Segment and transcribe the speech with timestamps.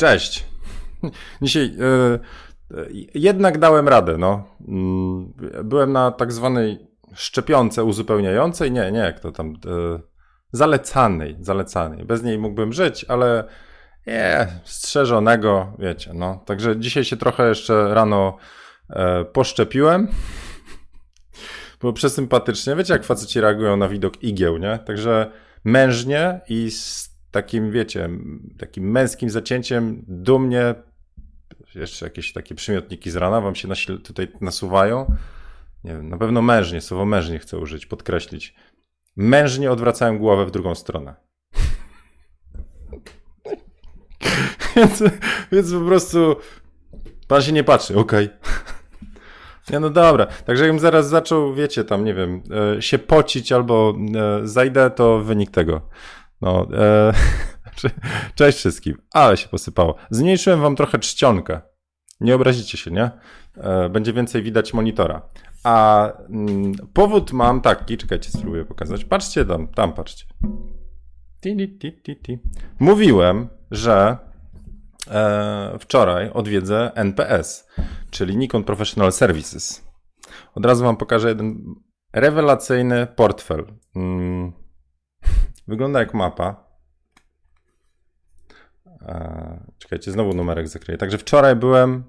[0.00, 0.44] Cześć.
[1.42, 2.18] Dzisiaj e,
[3.14, 4.44] jednak dałem radę, no.
[4.68, 5.32] Mm,
[5.64, 10.00] byłem na tak zwanej szczepionce uzupełniającej, nie, nie, jak to tam, e,
[10.52, 12.04] zalecanej, zalecanej.
[12.04, 13.44] Bez niej mógłbym żyć, ale
[14.06, 16.42] nie, strzeżonego, wiecie, no.
[16.46, 18.36] Także dzisiaj się trochę jeszcze rano
[18.90, 20.08] e, poszczepiłem.
[21.80, 22.76] Było przesympatycznie.
[22.76, 24.78] Wiecie, jak faceci reagują na widok igieł, nie?
[24.78, 25.30] Także
[25.64, 28.08] mężnie i z takim, wiecie,
[28.58, 30.74] takim męskim zacięciem dumnie,
[31.74, 35.16] jeszcze jakieś takie przymiotniki z rana wam się tutaj nasuwają.
[35.84, 38.54] Nie wiem, na pewno mężnie, słowo mężnie chcę użyć, podkreślić.
[39.16, 41.14] Mężnie odwracałem głowę w drugą stronę.
[44.76, 45.02] więc,
[45.52, 46.36] więc po prostu
[47.28, 48.26] pan się nie patrzy, okej.
[48.26, 48.38] Okay.
[49.70, 50.26] Nie, no dobra.
[50.26, 52.42] Także jakbym zaraz zaczął, wiecie, tam, nie wiem,
[52.76, 55.80] e, się pocić albo e, zajdę, to wynik tego.
[56.40, 57.12] No, e,
[58.34, 58.96] cześć wszystkim.
[59.12, 59.94] Ale się posypało.
[60.10, 61.60] Zmniejszyłem wam trochę czcionkę.
[62.20, 63.10] Nie obrazicie się, nie?
[63.56, 65.22] E, będzie więcej widać monitora.
[65.64, 69.04] A mm, powód mam taki, czekajcie, spróbuję pokazać.
[69.04, 70.24] Patrzcie tam, tam patrzcie.
[71.42, 72.38] Ti, ti, ti, ti.
[72.78, 74.16] Mówiłem, że
[75.10, 77.68] e, wczoraj odwiedzę NPS,
[78.10, 79.90] czyli Nikon Professional Services.
[80.54, 81.74] Od razu wam pokażę jeden
[82.12, 83.66] rewelacyjny portfel.
[83.96, 84.52] Mm,
[85.70, 86.64] wygląda jak mapa.
[89.02, 90.98] E, czekajcie, znowu numerek zakryję.
[90.98, 92.04] Także wczoraj byłem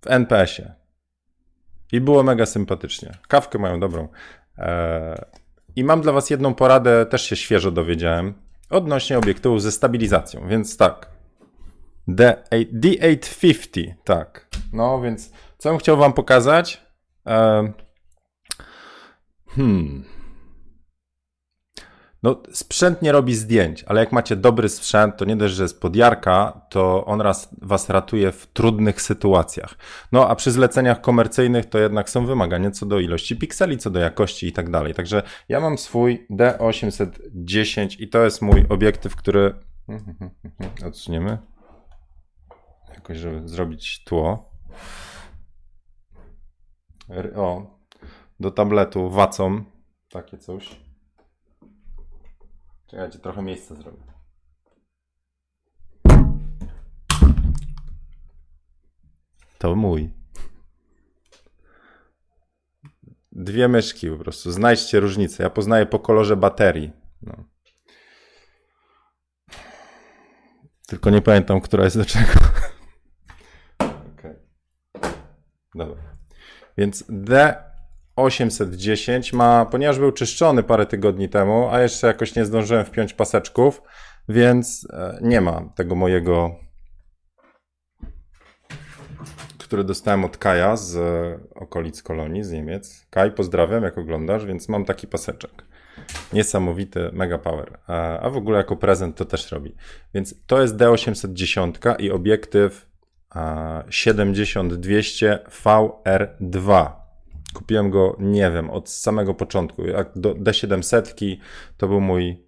[0.00, 0.74] w NPS-ie
[1.92, 3.12] i było mega sympatycznie.
[3.28, 4.08] Kawkę mają dobrą.
[4.58, 5.24] E,
[5.76, 8.34] I mam dla Was jedną poradę, też się świeżo dowiedziałem,
[8.70, 10.48] odnośnie obiektywów ze stabilizacją.
[10.48, 11.10] Więc tak,
[12.08, 14.48] D850, tak.
[14.72, 16.82] No więc co bym chciał Wam pokazać?
[17.26, 17.72] E,
[19.46, 20.17] hmm.
[22.22, 25.80] No, sprzęt nie robi zdjęć, ale jak macie dobry sprzęt, to nie dość, że jest
[25.80, 29.74] podjarka, to on raz, was ratuje w trudnych sytuacjach.
[30.12, 34.00] No, a przy zleceniach komercyjnych to jednak są wymagania co do ilości pikseli, co do
[34.00, 34.94] jakości i tak dalej.
[34.94, 39.54] Także ja mam swój D810 i to jest mój obiektyw, który
[40.88, 41.38] odsuniemy
[42.94, 44.52] jakoś, żeby zrobić tło.
[47.36, 47.78] O,
[48.40, 49.64] do tabletu wacą
[50.10, 50.87] takie coś.
[52.88, 54.02] Czekajcie, trochę miejsca zrobię.
[59.58, 60.10] To mój.
[63.32, 64.52] Dwie myszki po prostu.
[64.52, 65.42] Znajdźcie różnicę.
[65.42, 66.92] Ja poznaję po kolorze baterii.
[67.22, 67.44] No.
[70.86, 72.32] Tylko nie pamiętam, która jest do czego.
[73.78, 74.36] Okay.
[75.74, 76.02] Dobra.
[76.76, 77.56] Więc D
[78.18, 83.82] 810 ma, ponieważ był czyszczony parę tygodni temu, a jeszcze jakoś nie zdążyłem wpiąć paseczków,
[84.28, 86.54] więc e, nie ma tego mojego,
[89.58, 90.98] który dostałem od Kaja z
[91.54, 93.06] okolic Kolonii, z Niemiec.
[93.10, 95.64] Kaj, pozdrawiam, jak oglądasz, więc mam taki paseczek.
[96.32, 97.78] Niesamowity, mega power.
[98.20, 99.74] A w ogóle jako prezent to też robi.
[100.14, 102.88] Więc to jest D810 i obiektyw
[103.88, 106.97] 70-200 VR2
[107.58, 109.86] Kupiłem go, nie wiem, od samego początku.
[109.86, 111.36] Jak do D700
[111.76, 112.46] to był mój,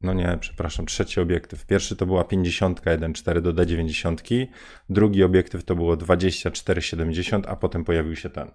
[0.00, 1.66] no nie, przepraszam, trzeci obiektyw.
[1.66, 4.46] Pierwszy to była 50 1.4 do D90,
[4.90, 8.50] drugi obiektyw to było 24-70, a potem pojawił się ten.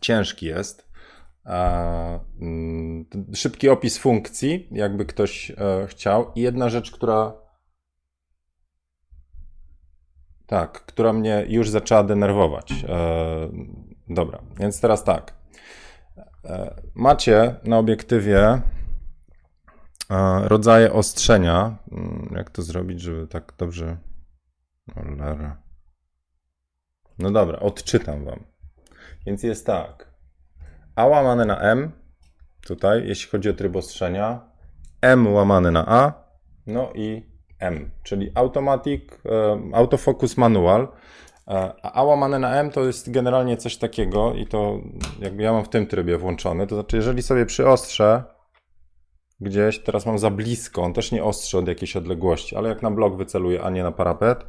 [0.00, 0.90] Ciężki jest.
[1.44, 3.04] Mm,
[3.34, 6.32] szybki opis funkcji, jakby ktoś e, chciał.
[6.34, 7.32] I jedna rzecz, która
[10.46, 12.72] tak, która mnie już zaczęła denerwować.
[14.10, 15.34] Dobra, więc teraz tak.
[16.44, 18.60] E, macie na obiektywie e,
[20.48, 21.76] rodzaje ostrzenia.
[21.92, 23.96] Mm, jak to zrobić, żeby tak dobrze.
[27.18, 28.44] No dobra, odczytam wam.
[29.26, 30.10] Więc jest tak.
[30.96, 31.92] A łamane na M,
[32.66, 34.50] tutaj, jeśli chodzi o tryb ostrzenia,
[35.00, 36.12] M łamane na A,
[36.66, 40.88] no i M, czyli automatic, e, autofocus manual.
[41.50, 44.80] A A łamane na M to jest generalnie coś takiego i to
[45.18, 46.66] jakby ja mam w tym trybie włączone.
[46.66, 48.24] To znaczy, jeżeli sobie przyostrzę
[49.40, 52.90] gdzieś, teraz mam za blisko, on też nie ostrzy od jakiejś odległości, ale jak na
[52.90, 54.46] blok wyceluję, a nie na parapet,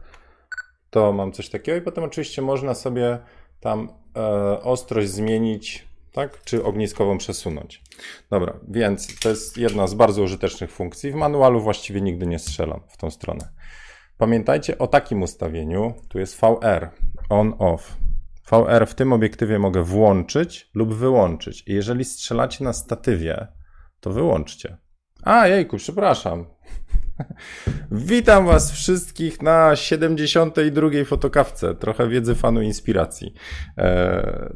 [0.89, 3.19] to mam coś takiego i potem oczywiście można sobie
[3.59, 4.21] tam e,
[4.62, 7.81] ostrość zmienić, tak, czy ogniskową przesunąć.
[8.30, 11.12] Dobra, więc to jest jedna z bardzo użytecznych funkcji.
[11.12, 13.47] W manualu właściwie nigdy nie strzelam w tą stronę.
[14.21, 15.94] Pamiętajcie o takim ustawieniu.
[16.09, 16.89] Tu jest VR,
[17.29, 17.97] on-off.
[18.51, 21.63] VR w tym obiektywie mogę włączyć lub wyłączyć.
[21.68, 23.47] I jeżeli strzelacie na statywie,
[24.00, 24.77] to wyłączcie.
[25.23, 26.45] A, jejku, przepraszam.
[28.12, 30.88] Witam Was wszystkich na 72.
[31.06, 31.75] fotokawce.
[31.75, 33.33] Trochę wiedzy fanu inspiracji.
[33.77, 34.53] E,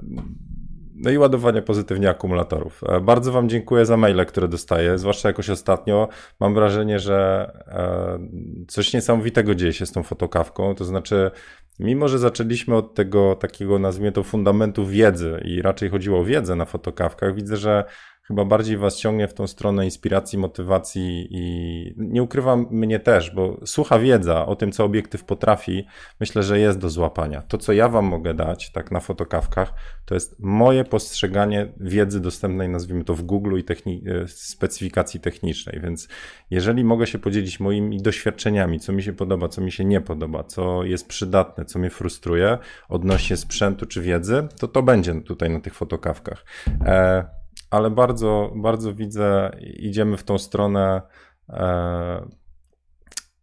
[0.96, 2.82] no i ładowanie pozytywnie akumulatorów.
[2.88, 6.08] E, bardzo Wam dziękuję za maile, które dostaję, zwłaszcza jakoś ostatnio.
[6.40, 10.76] Mam wrażenie, że e, coś niesamowitego dzieje się z tą fotokawką.
[10.76, 11.32] To znaczy,
[11.80, 16.56] mimo że zaczęliśmy od tego takiego, nazwijmy to, fundamentu wiedzy i raczej chodziło o wiedzę
[16.56, 17.84] na fotokawkach, widzę, że
[18.28, 23.60] chyba bardziej was ciągnie w tą stronę inspiracji, motywacji i nie ukrywam mnie też, bo
[23.66, 25.86] słucha wiedza o tym, co obiektyw potrafi,
[26.20, 27.42] myślę, że jest do złapania.
[27.42, 29.74] To, co ja wam mogę dać, tak na fotokawkach,
[30.06, 35.80] to jest moje postrzeganie wiedzy dostępnej, nazwijmy to w Google i techni- e, specyfikacji technicznej,
[35.84, 36.08] więc
[36.50, 40.44] jeżeli mogę się podzielić moimi doświadczeniami, co mi się podoba, co mi się nie podoba,
[40.44, 42.58] co jest przydatne, co mnie frustruje
[42.90, 46.46] odnośnie sprzętu czy wiedzy, to to będzie tutaj na tych fotokawkach.
[46.86, 51.02] E, ale bardzo, bardzo widzę, idziemy w tą stronę.
[51.50, 52.28] E,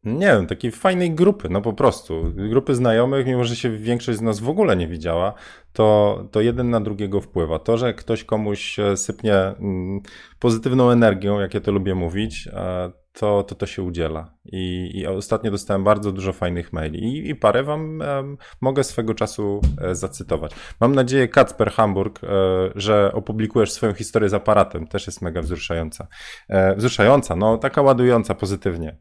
[0.05, 2.33] nie wiem, takiej fajnej grupy, no po prostu.
[2.35, 5.35] Grupy znajomych, mimo że się większość z nas w ogóle nie widziała,
[5.73, 7.59] to, to jeden na drugiego wpływa.
[7.59, 10.01] To, że ktoś komuś sypnie mm,
[10.39, 14.35] pozytywną energią, jak ja to lubię mówić, e, to, to to się udziela.
[14.45, 19.15] I, I, ostatnio dostałem bardzo dużo fajnych maili i, i parę wam um, mogę swego
[19.15, 20.53] czasu e, zacytować.
[20.81, 22.29] Mam nadzieję, Kacper Hamburg, e,
[22.75, 24.87] że opublikujesz swoją historię z aparatem.
[24.87, 26.07] Też jest mega wzruszająca.
[26.49, 28.97] E, wzruszająca, no taka ładująca pozytywnie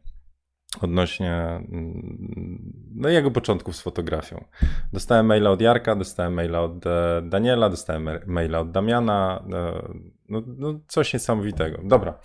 [0.80, 4.44] odnośnie mm, no jego początków z fotografią.
[4.92, 9.44] Dostałem maila od Jarka, dostałem maila od e, Daniela, dostałem maila od Damiana.
[9.52, 9.82] E,
[10.28, 11.78] no, no coś niesamowitego.
[11.84, 12.18] Dobra,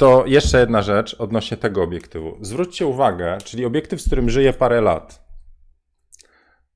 [0.00, 2.38] to jeszcze jedna rzecz odnośnie tego obiektywu.
[2.40, 5.24] Zwróćcie uwagę, czyli obiektyw, z którym żyję parę lat.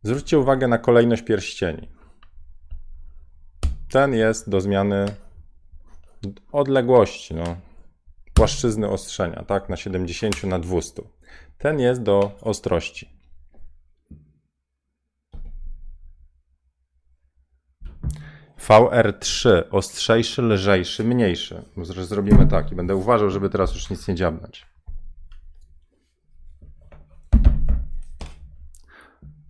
[0.03, 1.89] Zwróćcie uwagę na kolejność pierścieni.
[3.91, 5.07] Ten jest do zmiany
[6.53, 7.57] odległości, no,
[8.35, 11.03] płaszczyzny ostrzenia, tak, na 70 na 200.
[11.59, 13.14] Ten jest do ostrości.
[18.69, 21.63] VR3, ostrzejszy, lżejszy, mniejszy.
[21.83, 24.67] Zrobimy tak i będę uważał, żeby teraz już nic nie dziabnąć.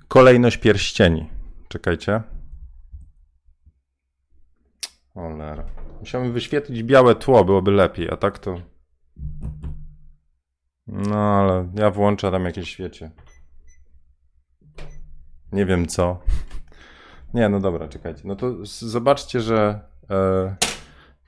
[0.08, 1.30] Kolejność pierścieni.
[1.68, 2.22] Czekajcie.
[5.14, 5.64] Olera.
[6.00, 8.60] Musiałbym wyświetlić białe tło, byłoby lepiej, a tak to...
[10.86, 13.10] No, ale ja włączę tam jakieś świecie.
[15.52, 16.20] Nie wiem co.
[17.34, 18.22] Nie, no dobra, czekajcie.
[18.24, 20.56] No to zobaczcie, że e,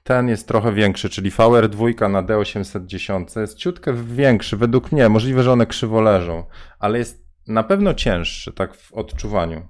[0.05, 5.09] ten jest trochę większy, czyli VR2 na D810 jest ciutkę większy, według mnie.
[5.09, 6.45] Możliwe, że one krzywo leżą,
[6.79, 9.69] ale jest na pewno cięższy, tak w odczuwaniu.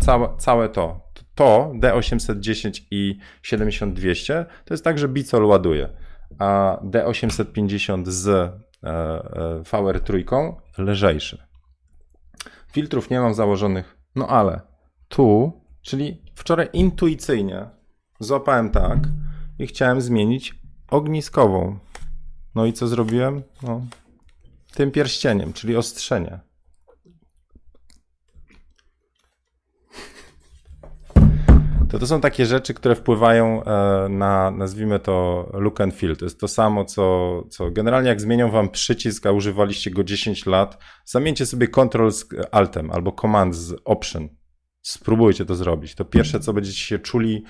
[0.00, 1.08] Całe, całe to.
[1.34, 5.88] To D810 i 7200 to jest tak, że Bicol ładuje,
[6.38, 8.52] a D850 z e,
[8.82, 11.42] e, VR3 lżejszy.
[12.72, 14.60] Filtrów nie mam założonych, no ale
[15.08, 15.52] tu
[15.88, 17.66] Czyli wczoraj intuicyjnie
[18.20, 18.98] złapałem tak
[19.58, 20.54] i chciałem zmienić
[20.90, 21.78] ogniskową.
[22.54, 23.42] No i co zrobiłem?
[23.62, 23.80] No,
[24.74, 26.40] tym pierścieniem, czyli ostrzenie.
[31.90, 36.16] To to są takie rzeczy, które wpływają e, na, nazwijmy to, look and feel.
[36.16, 40.46] To jest to samo, co, co generalnie jak zmienią wam przycisk, a używaliście go 10
[40.46, 44.37] lat, zamieńcie sobie Ctrl z Altem albo Command z Option
[44.88, 45.94] Spróbujcie to zrobić.
[45.94, 47.44] To pierwsze, co będziecie się czuli,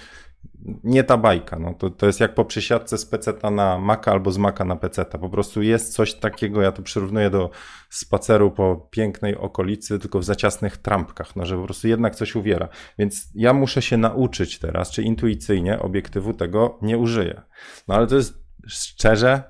[0.85, 1.59] nie ta bajka.
[1.59, 4.76] No, to, to jest jak po przesiadce z peceta na Maca albo z Maca na
[4.76, 5.18] peceta.
[5.18, 7.50] Po prostu jest coś takiego, ja to przyrównuję do
[7.90, 12.68] spaceru po pięknej okolicy, tylko w zaciasnych trampkach, no, że po prostu jednak coś uwiera.
[12.99, 17.42] Więc ja muszę się nauczyć teraz, czy intuicyjnie obiektywu tego nie użyję.
[17.88, 18.35] No ale to jest
[18.66, 19.42] szczerze,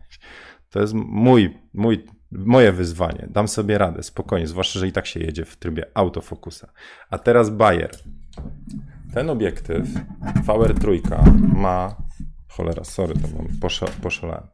[0.70, 3.28] to jest mój, mój moje wyzwanie.
[3.30, 6.72] Dam sobie radę, spokojnie, zwłaszcza, że i tak się jedzie w trybie autofokusa.
[7.10, 7.90] A teraz Bayer.
[9.14, 9.88] Ten obiektyw
[10.46, 11.00] VR3
[11.54, 11.96] ma,
[12.48, 13.72] cholera, sorry, to mam
[14.02, 14.46] poszalałem.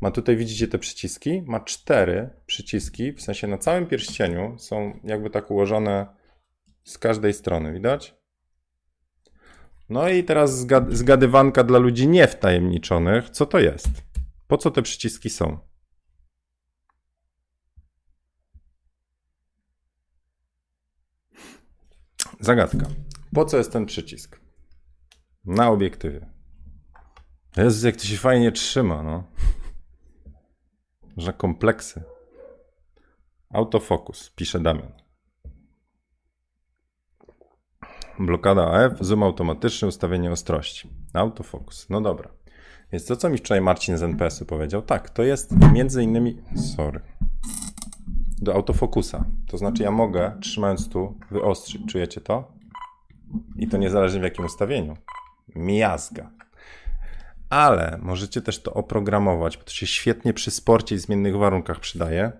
[0.00, 1.42] Ma tutaj, widzicie te przyciski?
[1.46, 6.06] Ma cztery przyciski, w sensie na całym pierścieniu są jakby tak ułożone
[6.84, 8.14] z każdej strony, widać?
[9.88, 13.30] No i teraz zgadywanka dla ludzi niewtajemniczonych.
[13.30, 13.88] Co to jest?
[14.46, 15.71] Po co te przyciski są?
[22.42, 22.86] Zagadka.
[23.34, 24.40] Po co jest ten przycisk?
[25.44, 26.26] Na obiektywie.
[27.56, 29.24] Jezus, jak to się fajnie trzyma, no.
[31.16, 32.02] Że kompleksy.
[33.50, 34.92] Autofokus, pisze Damian.
[38.18, 40.90] Blokada AF, zoom automatyczny, ustawienie ostrości.
[41.12, 41.86] Autofokus.
[41.90, 42.30] No dobra.
[42.92, 46.42] Więc to, co mi wczoraj Marcin z NPS-u powiedział, tak, to jest między innymi,
[46.76, 47.00] sorry,
[48.42, 49.24] do autofokusa.
[49.48, 51.82] To znaczy ja mogę, trzymając tu, wyostrzyć.
[51.88, 52.52] Czujecie to?
[53.56, 54.96] I to niezależnie w jakim ustawieniu.
[55.56, 56.30] Miazga.
[57.50, 62.32] Ale możecie też to oprogramować, bo to się świetnie przy sporcie i zmiennych warunkach przydaje.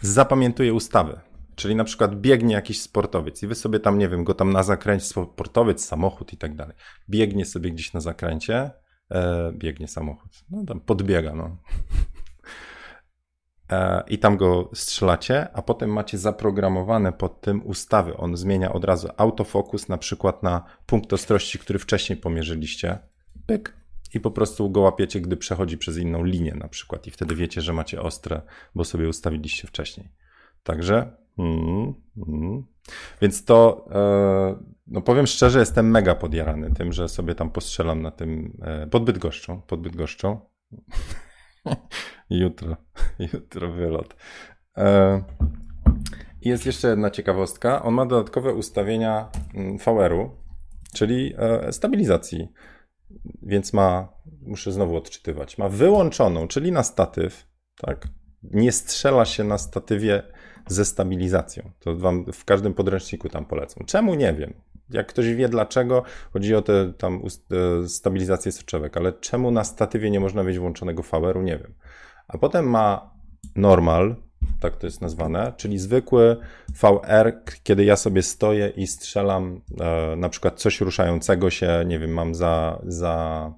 [0.00, 1.20] Zapamiętuje ustawy.
[1.54, 4.62] Czyli na przykład biegnie jakiś sportowiec i wy sobie tam, nie wiem, go tam na
[4.62, 6.76] zakręcie, sportowiec, samochód i tak dalej.
[7.08, 8.70] Biegnie sobie gdzieś na zakręcie,
[9.14, 11.56] e, biegnie samochód, no tam podbiega, no.
[13.72, 18.16] E, I tam go strzelacie, a potem macie zaprogramowane pod tym ustawy.
[18.16, 22.98] On zmienia od razu autofokus na przykład na punkt ostrości, który wcześniej pomierzyliście.
[23.46, 23.76] Pyk.
[24.14, 27.06] I po prostu go łapiecie, gdy przechodzi przez inną linię na przykład.
[27.06, 28.42] I wtedy wiecie, że macie ostre,
[28.74, 30.08] bo sobie ustawiliście wcześniej.
[30.62, 31.94] Także Mm,
[32.28, 32.64] mm.
[33.22, 38.10] Więc to, e, no powiem szczerze, jestem mega podjarany tym, że sobie tam postrzelam na
[38.10, 39.80] tym, e, pod Bydgoszczą, pod
[42.30, 42.76] jutro,
[43.32, 44.16] jutro wylot.
[44.76, 45.22] E,
[46.40, 47.82] jest jeszcze jedna ciekawostka.
[47.82, 50.30] On ma dodatkowe ustawienia mm, VR-u,
[50.94, 51.34] czyli
[51.70, 52.48] stabilizacji.
[53.42, 54.08] Więc ma,
[54.42, 58.08] muszę znowu odczytywać, ma wyłączoną, czyli na statyw, tak?
[58.42, 60.22] Nie strzela się na statywie
[60.68, 61.70] ze stabilizacją.
[61.80, 63.84] To wam w każdym podręczniku tam polecą.
[63.86, 64.54] Czemu nie wiem.
[64.90, 66.02] Jak ktoś wie dlaczego,
[66.32, 67.22] chodzi o tę tam
[67.82, 71.74] e, stabilizację soczewek, ale czemu na statywie nie można mieć włączonego VR-u, nie wiem.
[72.28, 73.10] A potem ma
[73.56, 74.16] normal,
[74.60, 76.36] tak to jest nazwane, czyli zwykły
[76.68, 82.10] VR, kiedy ja sobie stoję i strzelam e, na przykład coś ruszającego się, nie wiem,
[82.10, 83.52] mam za, za,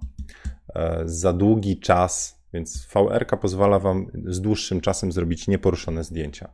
[0.75, 6.51] e, za długi czas, więc VR pozwala wam z dłuższym czasem zrobić nieporuszone zdjęcia.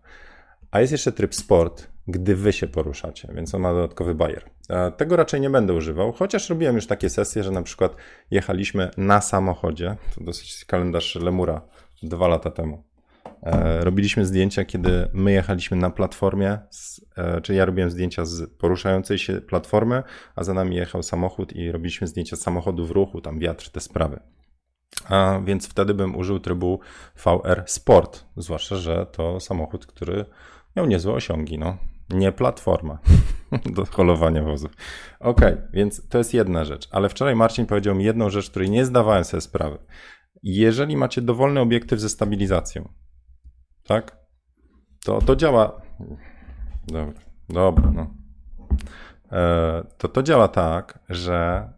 [0.72, 4.44] A jest jeszcze tryb sport, gdy wy się poruszacie, więc on ma dodatkowy bajer.
[4.96, 7.96] Tego raczej nie będę używał, chociaż robiłem już takie sesje, że na przykład
[8.30, 11.60] jechaliśmy na samochodzie, to dosyć kalendarz Lemura
[12.02, 12.84] dwa lata temu.
[13.42, 16.58] E, robiliśmy zdjęcia, kiedy my jechaliśmy na platformie,
[17.16, 20.02] e, czyli ja robiłem zdjęcia z poruszającej się platformy,
[20.36, 24.20] a za nami jechał samochód i robiliśmy zdjęcia samochodu w ruchu, tam wiatr, te sprawy.
[25.08, 26.80] A więc wtedy bym użył trybu
[27.24, 30.24] VR Sport, zwłaszcza, że to samochód, który
[30.76, 31.76] miał niezłe osiągi, no.
[32.10, 32.98] Nie platforma
[33.76, 34.72] do holowania wozów.
[35.20, 36.88] Okej, okay, więc to jest jedna rzecz.
[36.90, 39.78] Ale wczoraj Marcin powiedział mi jedną rzecz, której nie zdawałem sobie sprawy.
[40.42, 42.88] Jeżeli macie dowolny obiektyw ze stabilizacją,
[43.84, 44.16] tak?
[45.04, 45.80] To to działa.
[46.86, 48.14] Dobra, dobra, no.
[49.32, 51.68] E, to to działa tak, że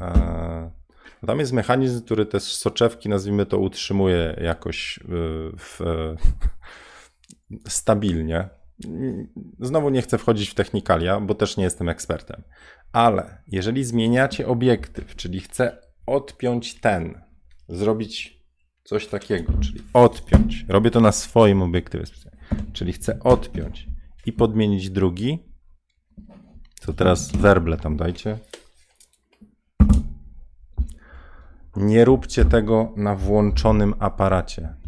[0.00, 0.70] e,
[1.26, 5.00] tam jest mechanizm, który te soczewki, nazwijmy to, utrzymuje jakoś
[5.58, 5.80] w,
[7.68, 8.48] stabilnie.
[9.60, 12.42] Znowu nie chcę wchodzić w technikalia, bo też nie jestem ekspertem.
[12.92, 17.20] Ale jeżeli zmieniacie obiektyw, czyli chcę odpiąć ten,
[17.68, 18.42] zrobić
[18.84, 20.64] coś takiego, czyli odpiąć.
[20.68, 22.04] Robię to na swoim obiektywie,
[22.72, 23.86] czyli chcę odpiąć
[24.26, 25.38] i podmienić drugi.
[26.80, 28.38] To teraz werble tam dajcie.
[31.76, 34.85] Nie róbcie tego na włączonym aparacie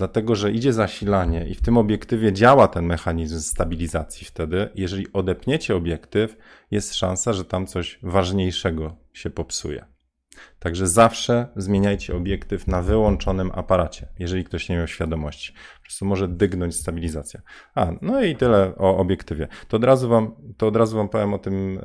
[0.00, 4.68] dlatego że idzie zasilanie i w tym obiektywie działa ten mechanizm stabilizacji wtedy.
[4.74, 6.36] Jeżeli odepniecie obiektyw,
[6.70, 9.84] jest szansa, że tam coś ważniejszego się popsuje.
[10.58, 15.52] Także zawsze zmieniajcie obiektyw na wyłączonym aparacie, jeżeli ktoś nie miał świadomości.
[15.52, 17.40] Po prostu może dygnąć stabilizacja.
[17.74, 19.48] A, no i tyle o obiektywie.
[19.68, 21.80] To od razu wam, to od razu wam powiem o tym,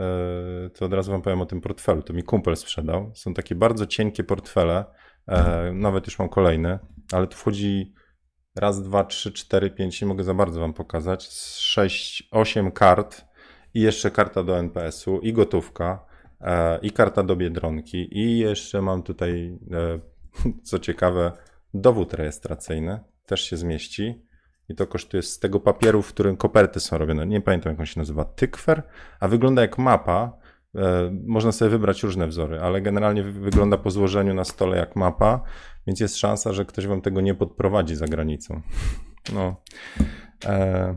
[0.65, 2.01] e, to od razu wam powiem o tym portfelu.
[2.01, 3.11] To mi kumpel sprzedał.
[3.13, 4.85] Są takie bardzo cienkie portfele,
[5.27, 6.79] e, nawet już mam kolejny,
[7.11, 7.93] ale tu wchodzi
[8.55, 13.25] raz, dwa, trzy, cztery, pięć, nie mogę za bardzo wam pokazać, sześć, osiem kart
[13.73, 16.05] i jeszcze karta do NPS-u i gotówka
[16.41, 18.17] e, i karta do Biedronki.
[18.17, 19.99] I jeszcze mam tutaj, e,
[20.67, 21.31] co ciekawe,
[21.73, 24.25] dowód rejestracyjny, też się zmieści.
[24.69, 27.85] I to kosztuje z tego papieru, w którym koperty są robione, nie pamiętam jak on
[27.85, 28.83] się nazywa, tykwer,
[29.19, 30.37] a wygląda jak mapa,
[31.25, 35.41] można sobie wybrać różne wzory, ale generalnie wygląda po złożeniu na stole jak mapa
[35.87, 38.61] więc jest szansa, że ktoś wam tego nie podprowadzi za granicą.
[39.33, 39.55] No.
[40.45, 40.95] E,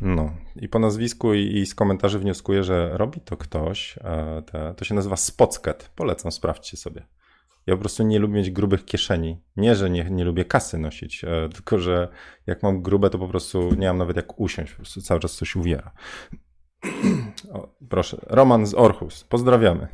[0.00, 0.34] no.
[0.56, 3.98] I po nazwisku i, i, z komentarzy wnioskuję, że robi to ktoś.
[4.04, 5.90] E, te, to się nazywa Spocket.
[5.96, 7.06] Polecam, sprawdźcie sobie.
[7.66, 9.40] Ja po prostu nie lubię mieć grubych kieszeni.
[9.56, 12.08] Nie, że nie, nie lubię kasy nosić, e, tylko że
[12.46, 14.72] jak mam grube, to po prostu nie mam nawet jak usiąść.
[14.72, 15.92] Po prostu cały czas coś uwiera.
[17.52, 19.24] O, proszę, Roman z Orchus.
[19.24, 19.88] Pozdrawiamy.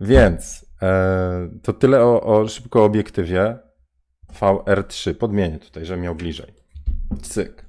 [0.00, 3.58] Więc E, to tyle o, o szybko obiektywie
[4.40, 5.14] VR3.
[5.14, 6.54] Podmienię tutaj, że miał bliżej.
[7.22, 7.67] Cyk.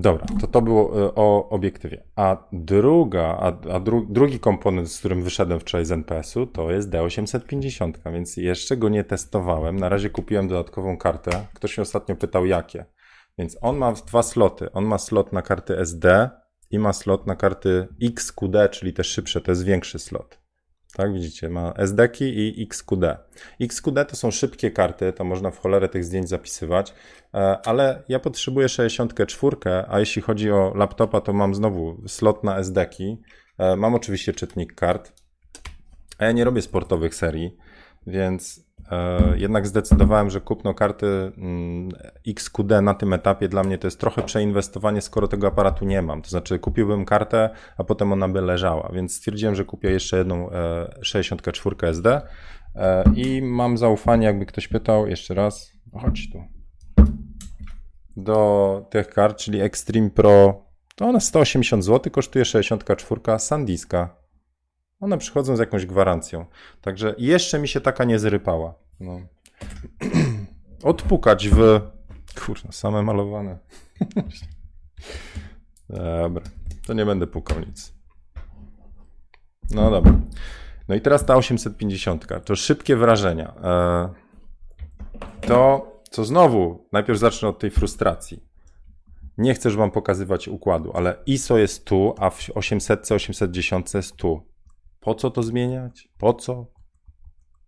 [0.00, 2.04] Dobra, to to było e, o obiektywie.
[2.16, 6.90] A druga, a, a dru, drugi komponent, z którym wyszedłem wczoraj z NPS-u, to jest
[6.90, 9.76] D850, więc jeszcze go nie testowałem.
[9.76, 11.46] Na razie kupiłem dodatkową kartę.
[11.54, 12.84] Ktoś mnie ostatnio pytał, jakie.
[13.38, 14.72] Więc on ma dwa sloty.
[14.72, 16.30] On ma slot na karty SD
[16.70, 20.47] i ma slot na karty XQD, czyli te szybsze, to jest większy slot.
[20.98, 23.04] Tak, widzicie, ma SD-ki i XQD.
[23.60, 26.94] XQD to są szybkie karty, to można w cholerę tych zdjęć zapisywać,
[27.34, 29.56] e, ale ja potrzebuję 64,
[29.88, 33.16] a jeśli chodzi o laptopa, to mam znowu slot na SD-ki.
[33.58, 35.12] E, mam oczywiście czytnik kart,
[36.18, 37.56] a ja nie robię sportowych serii,
[38.06, 38.67] więc
[39.34, 41.88] jednak zdecydowałem, że kupno karty mm,
[42.26, 46.22] XQD na tym etapie dla mnie to jest trochę przeinwestowanie, skoro tego aparatu nie mam.
[46.22, 50.50] To znaczy kupiłbym kartę, a potem ona by leżała, więc stwierdziłem, że kupię jeszcze jedną
[51.02, 52.20] 64 e, SD
[52.76, 56.38] e, i mam zaufanie, jakby ktoś pytał, jeszcze raz, chodź tu,
[58.16, 60.64] do tych kart, czyli Extreme Pro,
[60.96, 64.17] to ona 180 zł, kosztuje 64 Sandiska
[65.00, 66.46] one przychodzą z jakąś gwarancją.
[66.80, 68.74] Także jeszcze mi się taka nie zrypała.
[69.00, 69.20] No.
[70.82, 71.80] Odpukać w.
[72.46, 73.58] Kurwa, same malowane.
[76.22, 76.44] dobra,
[76.86, 77.94] to nie będę pukał nic.
[79.70, 80.12] No dobra.
[80.88, 82.26] No i teraz ta 850.
[82.44, 83.54] To szybkie wrażenia.
[83.64, 84.08] E,
[85.40, 88.48] to, co znowu, najpierw zacznę od tej frustracji.
[89.38, 94.46] Nie chcę wam pokazywać układu, ale ISO jest tu, a w 800, 810 jest tu.
[95.08, 96.08] Po co to zmieniać?
[96.18, 96.66] Po co?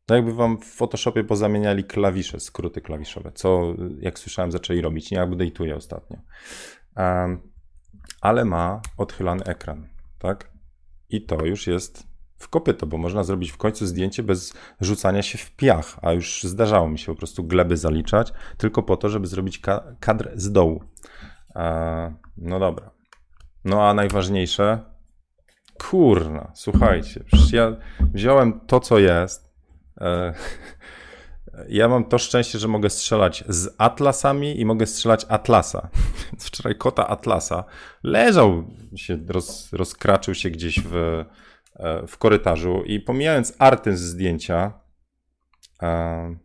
[0.09, 5.19] No jakby wam w Photoshopie pozamieniali klawisze, skróty klawiszowe, co jak słyszałem zaczęli robić, nie
[5.19, 6.17] update'uje ostatnio.
[6.97, 7.53] Um,
[8.21, 10.53] ale ma odchylany ekran, tak?
[11.09, 12.07] I to już jest
[12.39, 16.43] w kopyto, bo można zrobić w końcu zdjęcie bez rzucania się w piach, a już
[16.43, 20.53] zdarzało mi się po prostu gleby zaliczać, tylko po to, żeby zrobić ka kadr z
[20.53, 20.85] dołu.
[21.57, 22.91] E, no dobra.
[23.65, 24.90] No a najważniejsze,
[25.89, 29.51] Kurna, słuchajcie, ja wziąłem to, co jest.
[30.01, 30.35] E,
[31.69, 35.89] ja mam to szczęście, że mogę strzelać z Atlasami i mogę strzelać Atlasa.
[36.47, 37.65] Wczoraj kota Atlasa
[38.03, 38.65] leżał,
[38.97, 40.95] się roz, rozkraczył się gdzieś w,
[41.77, 44.73] e, w korytarzu i pomijając arty z zdjęcia,
[45.83, 46.37] e,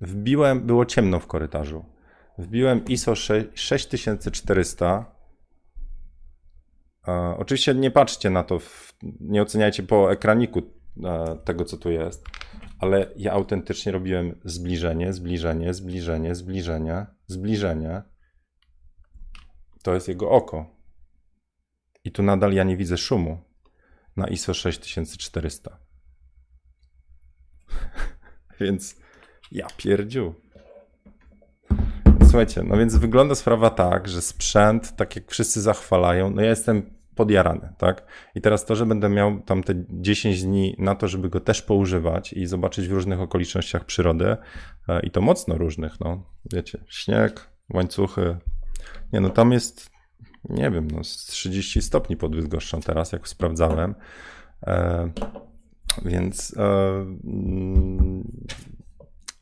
[0.00, 1.84] wbiłem, było ciemno w korytarzu.
[2.38, 3.14] Wbiłem ISO
[3.54, 5.15] 6400
[7.38, 8.58] Oczywiście nie patrzcie na to,
[9.20, 10.62] nie oceniajcie po ekraniku
[11.04, 12.24] e, tego, co tu jest,
[12.78, 18.02] ale ja autentycznie robiłem zbliżenie, zbliżenie, zbliżenie, zbliżenie, zbliżenie.
[19.82, 20.76] To jest jego oko.
[22.04, 23.38] I tu nadal ja nie widzę szumu
[24.16, 25.78] na ISO 6400.
[28.60, 28.96] Więc
[29.52, 30.34] ja pierdziu.
[32.22, 36.95] Słuchajcie, no więc wygląda sprawa tak, że sprzęt, tak jak wszyscy zachwalają, no ja jestem
[37.16, 38.06] podjarany, tak?
[38.34, 41.62] I teraz to, że będę miał tam te 10 dni na to, żeby go też
[41.62, 44.36] poużywać i zobaczyć w różnych okolicznościach przyrody
[44.88, 48.36] e, i to mocno różnych, no, wiecie, śnieg, łańcuchy,
[49.12, 49.90] nie no, tam jest,
[50.48, 52.32] nie wiem, no, 30 stopni pod
[52.86, 53.94] teraz, jak sprawdzałem,
[54.66, 55.10] e,
[56.04, 56.62] więc e,
[57.24, 58.24] mm,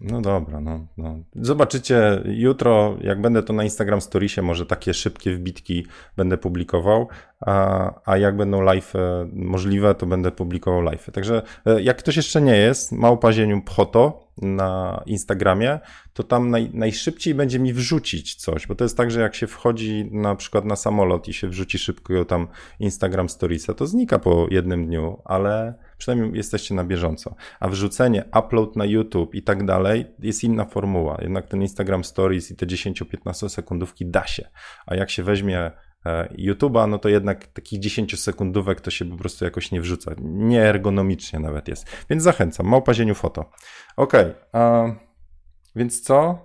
[0.00, 1.18] no dobra, no, no.
[1.36, 7.08] Zobaczycie jutro, jak będę to na Instagram Storiesie, może takie szybkie wbitki będę publikował,
[7.46, 8.92] a, a jak będą live
[9.32, 11.10] możliwe, to będę publikował live.
[11.12, 15.78] Także e, jak ktoś jeszcze nie jest, małpazieniu pchoto na Instagramie,
[16.12, 19.46] to tam naj, najszybciej będzie mi wrzucić coś, bo to jest tak, że jak się
[19.46, 22.48] wchodzi na przykład na samolot i się wrzuci szybko tam
[22.80, 27.34] Instagram Storiesa, to znika po jednym dniu, ale przynajmniej jesteście na bieżąco.
[27.60, 31.18] A wrzucenie, upload na YouTube i tak dalej jest inna formuła.
[31.22, 34.48] Jednak ten Instagram Stories i te 10-15 sekundówki da się.
[34.86, 35.72] A jak się weźmie e,
[36.38, 40.12] YouTube'a, no to jednak takich 10 sekundówek to się po prostu jakoś nie wrzuca.
[40.22, 41.86] Nieergonomicznie nawet jest.
[42.10, 42.66] Więc zachęcam.
[42.66, 43.50] Małpa zieniu foto.
[43.96, 44.34] Okej.
[44.52, 44.96] Okay,
[45.76, 46.38] więc co?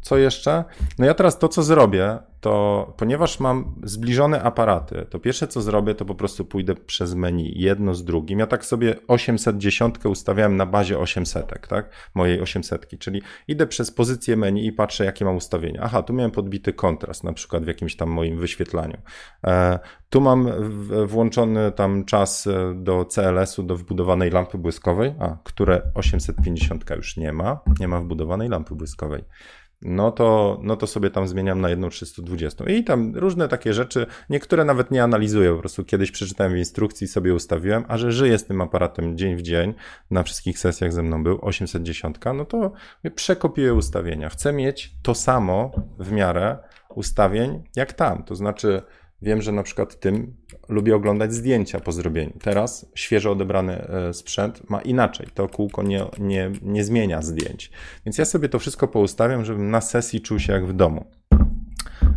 [0.00, 0.64] Co jeszcze?
[0.98, 5.94] No ja teraz to, co zrobię, to ponieważ mam zbliżone aparaty, to pierwsze co zrobię,
[5.94, 8.38] to po prostu pójdę przez menu jedno z drugim.
[8.38, 12.10] Ja tak sobie 810 ustawiałem na bazie 800, tak?
[12.14, 15.80] Mojej 800, czyli idę przez pozycję menu i patrzę, jakie mam ustawienia.
[15.82, 18.98] Aha, tu miałem podbity kontrast, na przykład w jakimś tam moim wyświetlaniu.
[19.46, 19.78] E,
[20.10, 20.48] tu mam
[21.06, 27.32] włączony tam czas e, do CLS-u, do wbudowanej lampy błyskowej, a które 850 już nie
[27.32, 29.24] ma, nie ma wbudowanej lampy błyskowej
[29.82, 32.64] no to, no to sobie tam zmieniam na jedną 320.
[32.64, 37.08] I tam różne takie rzeczy, niektóre nawet nie analizuję, po prostu kiedyś przeczytałem w instrukcji,
[37.08, 39.74] sobie ustawiłem, a że żyję z tym aparatem dzień w dzień,
[40.10, 42.72] na wszystkich sesjach ze mną był 810, no to
[43.14, 44.28] przekopiuję ustawienia.
[44.28, 46.58] Chcę mieć to samo w miarę
[46.94, 48.22] ustawień jak tam.
[48.22, 48.82] To znaczy,
[49.22, 50.36] wiem, że na przykład tym
[50.68, 52.32] lubię oglądać zdjęcia po zrobieniu.
[52.42, 55.26] Teraz świeżo odebrany e, sprzęt ma inaczej.
[55.34, 57.70] To kółko nie, nie, nie zmienia zdjęć.
[58.06, 61.04] Więc ja sobie to wszystko poustawiam, żebym na sesji czuł się jak w domu.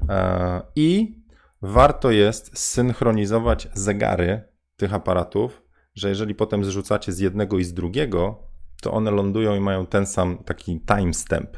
[0.09, 1.19] E, I
[1.61, 4.41] warto jest synchronizować zegary
[4.75, 5.63] tych aparatów,
[5.95, 8.47] że jeżeli potem zrzucacie z jednego i z drugiego,
[8.81, 11.57] to one lądują i mają ten sam taki timestamp.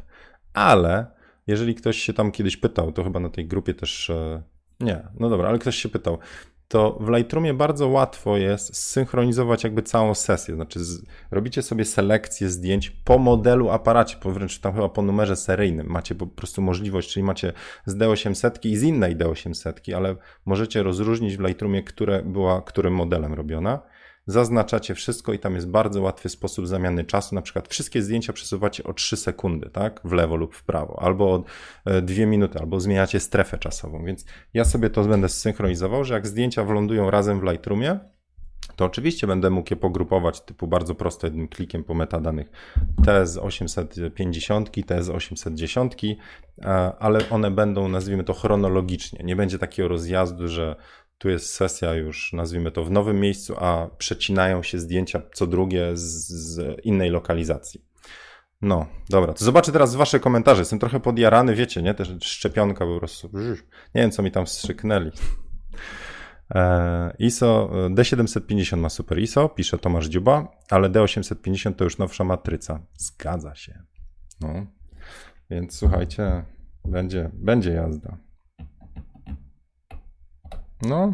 [0.54, 1.06] Ale
[1.48, 4.12] jeżeli ktoś się tam kiedyś pytał, to chyba na tej grupie też.
[4.80, 6.18] Nie, no dobra, ale ktoś się pytał,
[6.68, 10.56] to w Lightroomie bardzo łatwo jest zsynchronizować jakby całą sesję.
[10.56, 15.36] Znaczy, z, robicie sobie selekcję zdjęć po modelu aparacie, po wręcz tam chyba po numerze
[15.36, 15.88] seryjnym.
[15.88, 17.54] Macie po prostu możliwość, czyli macie
[17.86, 23.34] z D800 i z innej D800, ale możecie rozróżnić w Lightroomie, które była którym modelem
[23.34, 23.80] robiona
[24.26, 27.36] zaznaczacie wszystko i tam jest bardzo łatwy sposób zamiany czasu.
[27.36, 30.02] Na przykład wszystkie zdjęcia przesuwacie o 3 sekundy, tak?
[30.04, 31.44] W lewo lub w prawo, albo o
[32.02, 34.06] 2 e, minuty, albo zmieniacie strefę czasową.
[34.06, 38.00] Więc ja sobie to będę synchronizował, że jak zdjęcia wlądują razem w Lightroomie,
[38.76, 42.52] to oczywiście będę mógł je pogrupować typu bardzo prosto jednym klikiem po metadanych
[43.06, 46.68] te z 850, te z 810, e,
[47.00, 49.24] ale one będą, nazwijmy to chronologicznie.
[49.24, 50.76] Nie będzie takiego rozjazdu, że
[51.26, 55.98] tu jest sesja już, nazwijmy to, w nowym miejscu, a przecinają się zdjęcia co drugie
[55.98, 57.86] z, z innej lokalizacji.
[58.62, 60.62] No, dobra, to zobaczę teraz wasze komentarze.
[60.62, 61.94] Jestem trochę podjarany, wiecie, nie?
[61.94, 63.30] Też szczepionka po prostu.
[63.96, 65.12] Nie wiem, co mi tam wstrzyknęli.
[66.56, 72.80] E, ISO D750 ma super ISO, pisze Tomasz Dziuba, ale D850 to już nowsza matryca.
[72.98, 73.84] Zgadza się.
[74.42, 74.66] No,
[75.50, 76.46] więc słuchajcie,
[76.86, 78.25] będzie, będzie jazda.
[80.82, 81.14] No,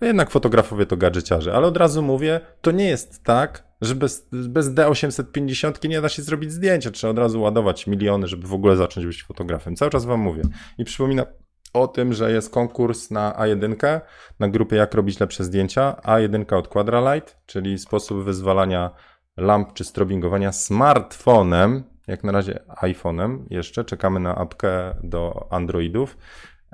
[0.00, 4.74] jednak fotografowie to gadżeciarze, ale od razu mówię, to nie jest tak, że bez, bez
[4.74, 6.90] D850 nie da się zrobić zdjęcia.
[6.90, 9.76] Trzeba od razu ładować miliony, żeby w ogóle zacząć być fotografem.
[9.76, 10.42] Cały czas wam mówię.
[10.78, 11.26] I przypominam
[11.72, 14.00] o tym, że jest konkurs na A1,
[14.38, 15.96] na grupie Jak robić lepsze zdjęcia.
[16.04, 18.90] A1 od Quadralight, czyli sposób wyzwalania
[19.36, 23.84] lamp czy strobingowania smartfonem, jak na razie iPhone'em jeszcze.
[23.84, 26.16] Czekamy na apkę do Androidów.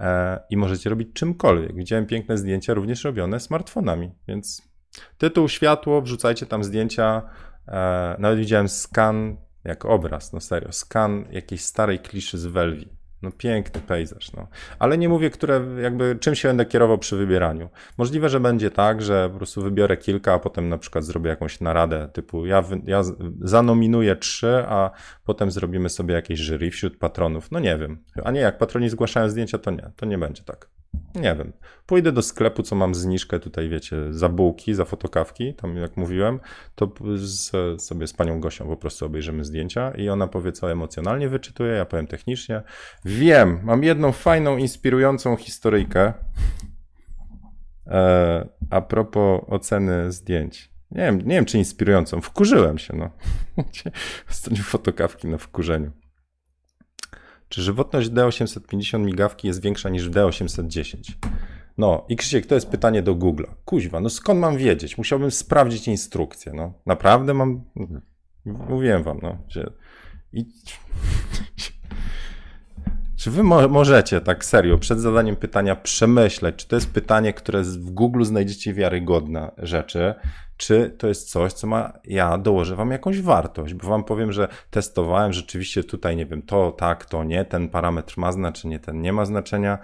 [0.00, 1.74] E, i możecie robić czymkolwiek.
[1.74, 4.62] Widziałem piękne zdjęcia, również robione smartfonami, więc
[5.18, 7.22] tytuł, światło, wrzucajcie tam zdjęcia.
[7.68, 12.99] E, nawet widziałem skan, jak obraz, no serio, skan jakiejś starej kliszy z Welwi.
[13.22, 14.48] No piękny pejzaż, no.
[14.78, 17.68] Ale nie mówię, które jakby czym się będę kierował przy wybieraniu.
[17.98, 21.60] Możliwe, że będzie tak, że po prostu wybiorę kilka, a potem na przykład zrobię jakąś
[21.60, 23.02] naradę typu ja, ja
[23.40, 24.90] zanominuję trzy, a
[25.24, 27.50] potem zrobimy sobie jakieś jury wśród patronów.
[27.50, 28.04] No nie wiem.
[28.24, 30.79] A nie, jak patroni zgłaszają zdjęcia, to nie, to nie będzie tak.
[31.14, 31.52] Nie wiem.
[31.86, 36.40] Pójdę do sklepu, co mam zniżkę tutaj, wiecie, za bułki, za fotokawki, tam jak mówiłem,
[36.74, 37.50] to z,
[37.82, 41.84] sobie z panią Gosią po prostu obejrzymy zdjęcia i ona powie, co emocjonalnie wyczytuje, ja
[41.84, 42.62] powiem technicznie.
[43.04, 46.12] Wiem, mam jedną fajną, inspirującą historyjkę
[47.86, 50.70] e, a propos oceny zdjęć.
[50.90, 52.20] Nie wiem, nie wiem, czy inspirującą.
[52.20, 53.10] Wkurzyłem się, no.
[54.30, 55.90] Ostatnio fotokawki na wkurzeniu.
[57.50, 60.96] Czy żywotność D850 migawki jest większa niż D810?
[61.78, 63.54] No i Krzysiek, to jest pytanie do Google'a.
[63.64, 64.98] Kuźwa, no skąd mam wiedzieć?
[64.98, 66.72] Musiałbym sprawdzić instrukcję, no.
[66.86, 67.64] Naprawdę mam...
[68.44, 69.38] Mówiłem wam, no.
[70.32, 70.46] I...
[73.16, 77.62] Czy wy mo możecie tak serio przed zadaniem pytania przemyśleć, czy to jest pytanie, które
[77.62, 80.14] w Google znajdziecie wiarygodne rzeczy,
[80.60, 84.48] czy to jest coś, co ma, ja dołożę wam jakąś wartość, bo wam powiem, że
[84.70, 89.12] testowałem rzeczywiście tutaj, nie wiem, to tak, to nie, ten parametr ma znaczenie, ten nie
[89.12, 89.78] ma znaczenia,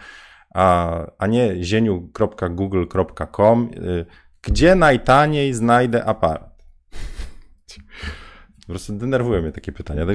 [0.55, 4.07] a, a nie zieniu.google.com, y,
[4.43, 6.67] gdzie najtaniej znajdę aparat.
[8.61, 10.07] Po prostu denerwują mnie takie pytania.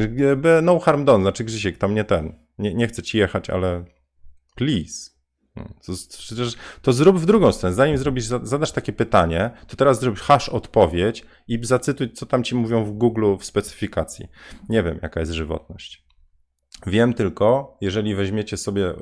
[0.61, 2.33] No harm done, znaczy Grzysiek, tam nie ten.
[2.57, 3.83] Nie, nie chcę ci jechać, ale
[4.55, 5.20] please.
[5.55, 5.93] No, to,
[6.81, 7.75] to zrób w drugą stronę.
[7.75, 12.55] Zanim zrobisz, zadasz takie pytanie, to teraz zrób hash odpowiedź i zacytuj, co tam ci
[12.55, 14.27] mówią w Google w specyfikacji.
[14.69, 16.05] Nie wiem, jaka jest żywotność.
[16.87, 18.95] Wiem tylko, jeżeli weźmiecie sobie, e,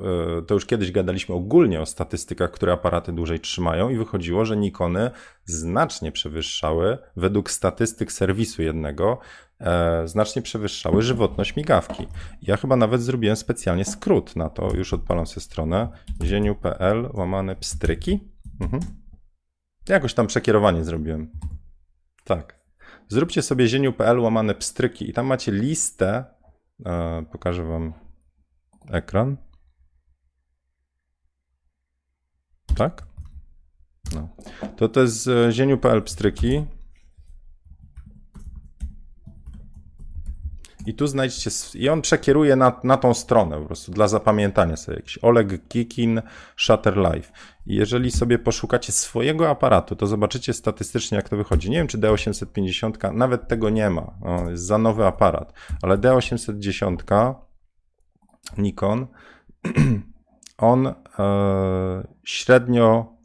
[0.46, 5.10] to już kiedyś gadaliśmy ogólnie o statystykach, które aparaty dłużej trzymają i wychodziło, że Nikony
[5.44, 9.18] znacznie przewyższały, według statystyk serwisu jednego,
[10.04, 12.06] znacznie przewyższały żywotność migawki.
[12.42, 15.88] Ja chyba nawet zrobiłem specjalnie skrót na to, już odpalam sobie stronę,
[16.24, 18.20] zieniu.pl łamane pstryki.
[18.60, 18.82] Mhm.
[19.88, 21.30] Jakoś tam przekierowanie zrobiłem.
[22.24, 22.60] Tak.
[23.08, 26.24] Zróbcie sobie zieniu.pl łamane pstryki i tam macie listę
[26.86, 27.92] E, pokażę Wam
[28.90, 29.36] ekran.
[32.76, 33.06] Tak?
[34.14, 34.28] No.
[34.76, 36.66] To to jest e, zieniu.pl pstryki.
[40.86, 44.96] I tu znajdziecie, i on przekieruje na, na tą stronę po prostu dla zapamiętania sobie
[44.96, 46.22] jakiś Oleg Kikin
[46.56, 47.32] Shutter Live.
[47.66, 51.70] I jeżeli sobie poszukacie swojego aparatu, to zobaczycie statystycznie jak to wychodzi.
[51.70, 57.34] Nie wiem czy D850, nawet tego nie ma, o, jest za nowy aparat, ale D810
[58.58, 59.06] Nikon,
[60.58, 60.94] on e,
[62.24, 63.16] średnio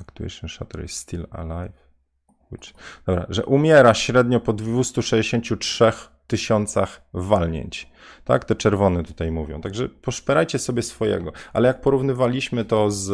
[0.00, 1.85] Actuation Shutter is still alive.
[2.52, 2.74] Which,
[3.06, 5.92] dobra, że umiera średnio po 263
[6.26, 7.90] tysiącach walnięć.
[8.24, 9.60] Tak, te czerwone tutaj mówią.
[9.60, 11.32] Także poszperajcie sobie swojego.
[11.52, 13.10] Ale jak porównywaliśmy to z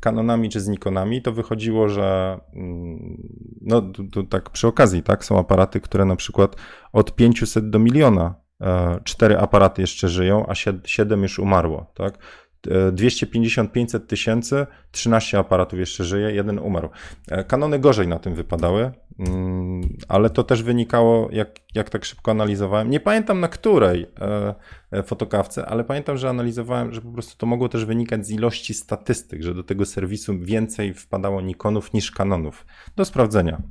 [0.00, 3.28] Canonami czy z Nikonami, to wychodziło, że mm,
[3.60, 6.56] no to tak przy okazji, tak, są aparaty, które na przykład
[6.92, 12.18] od 500 do miliona e, cztery aparaty jeszcze żyją, a siedem już umarło, tak?
[12.66, 16.88] 250-500 tysięcy, 13 aparatów jeszcze żyje, jeden umarł.
[17.30, 22.30] E, kanony gorzej na tym wypadały, mm, ale to też wynikało, jak, jak tak szybko
[22.30, 22.90] analizowałem.
[22.90, 24.54] Nie pamiętam na której e,
[24.90, 28.74] e, fotokawce, ale pamiętam, że analizowałem, że po prostu to mogło też wynikać z ilości
[28.74, 32.66] statystyk, że do tego serwisu więcej wpadało Nikonów niż Kanonów.
[32.96, 33.62] Do sprawdzenia.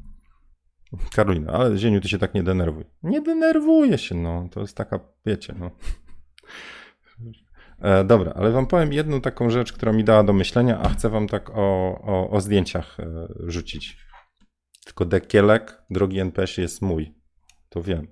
[1.15, 2.83] Karolina, ale Zieniu, ty się tak nie denerwuj.
[3.03, 4.47] Nie denerwuję się, no.
[4.51, 5.71] To jest taka, wiecie, no.
[7.81, 11.09] E, dobra, ale wam powiem jedną taką rzecz, która mi dała do myślenia, a chcę
[11.09, 11.53] wam tak o,
[12.03, 13.97] o, o zdjęciach e, rzucić.
[14.85, 17.15] Tylko dekielek, drogi NPS jest mój.
[17.69, 18.07] To wiem.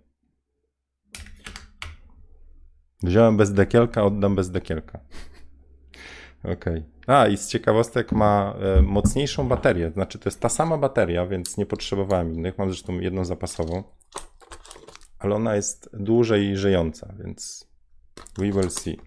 [3.03, 4.99] Wziąłem bez dekielka, oddam bez dekielka.
[6.43, 6.53] Okej.
[6.53, 6.83] Okay.
[7.07, 9.91] A, i z ciekawostek ma e, mocniejszą baterię.
[9.91, 12.57] Znaczy, to jest ta sama bateria, więc nie potrzebowałem innych.
[12.57, 13.83] Mam zresztą jedną zapasową.
[15.19, 17.67] Ale ona jest dłużej żyjąca, więc
[18.37, 18.99] we will see.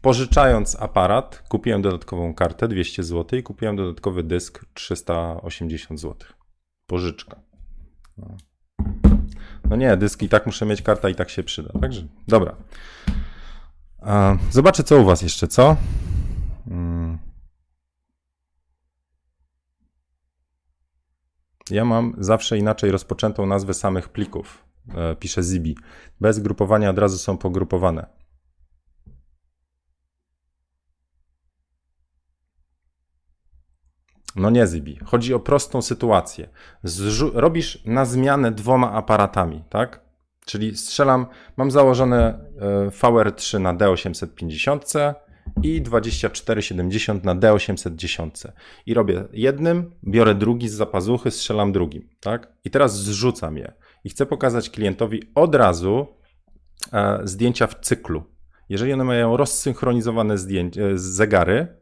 [0.00, 6.28] Pożyczając aparat, kupiłem dodatkową kartę 200 zł i kupiłem dodatkowy dysk 380 zł.
[6.86, 7.40] Pożyczka.
[8.18, 8.36] No.
[9.70, 11.80] no nie, dysk i tak muszę mieć, karta i tak się przyda.
[11.80, 12.56] Także, dobra.
[14.50, 15.76] Zobaczę, co u Was jeszcze, co?
[16.68, 17.18] Hmm.
[21.70, 25.76] Ja mam zawsze inaczej rozpoczętą nazwę samych plików, e, pisze Zibi.
[26.20, 28.17] Bez grupowania od razu są pogrupowane.
[34.38, 34.98] No nie Zibi.
[35.04, 36.48] Chodzi o prostą sytuację.
[37.34, 40.00] Robisz na zmianę dwoma aparatami, tak?
[40.46, 45.14] Czyli strzelam, mam założone e, VR3 na D850
[45.62, 48.52] i 2470 na D810.
[48.86, 52.52] I robię jednym, biorę drugi z zapazuchy, strzelam drugim, tak?
[52.64, 53.72] I teraz zrzucam je.
[54.04, 56.06] I chcę pokazać klientowi od razu
[56.92, 58.24] e, zdjęcia w cyklu.
[58.68, 61.78] Jeżeli one mają rozsynchronizowane zdjęcia, e, zegary,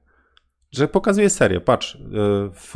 [0.72, 1.60] że pokazuje serię.
[1.60, 1.98] Patrz, e,
[2.52, 2.74] w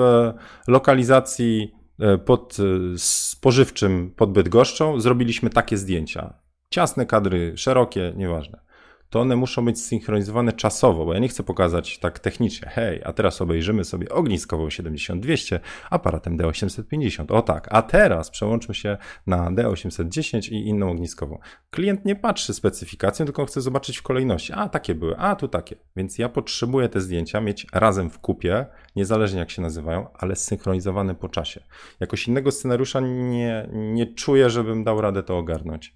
[0.68, 6.34] lokalizacji e, pod e, spożywczym pod Bydgoszczą zrobiliśmy takie zdjęcia.
[6.70, 8.69] Ciasne kadry, szerokie, nieważne
[9.10, 13.12] to one muszą być synchronizowane czasowo, bo ja nie chcę pokazać tak technicznie, hej, a
[13.12, 17.32] teraz obejrzymy sobie ogniskową 7200 aparatem D850.
[17.32, 18.96] O tak, a teraz przełączmy się
[19.26, 21.38] na D810 i inną ogniskową.
[21.70, 24.52] Klient nie patrzy specyfikacją, tylko chce zobaczyć w kolejności.
[24.52, 25.76] A, takie były, a tu takie.
[25.96, 31.14] Więc ja potrzebuję te zdjęcia mieć razem w kupie, niezależnie jak się nazywają, ale synchronizowane
[31.14, 31.64] po czasie.
[32.00, 35.94] Jakoś innego scenariusza nie, nie czuję, żebym dał radę to ogarnąć.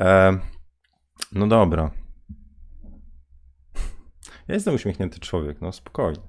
[0.00, 0.38] E,
[1.32, 1.99] no dobra.
[4.50, 6.20] Ja jestem uśmiechnięty człowiek, no spokojnie.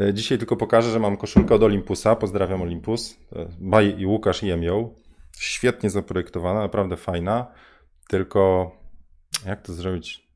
[0.00, 2.16] E, dzisiaj tylko pokażę, że mam koszulkę od Olympusa.
[2.16, 3.18] Pozdrawiam Olympus.
[3.32, 4.94] E, Baj i Łukasz jem ją.
[5.38, 7.46] Świetnie zaprojektowana, naprawdę fajna.
[8.08, 8.72] Tylko
[9.46, 10.28] jak to zrobić?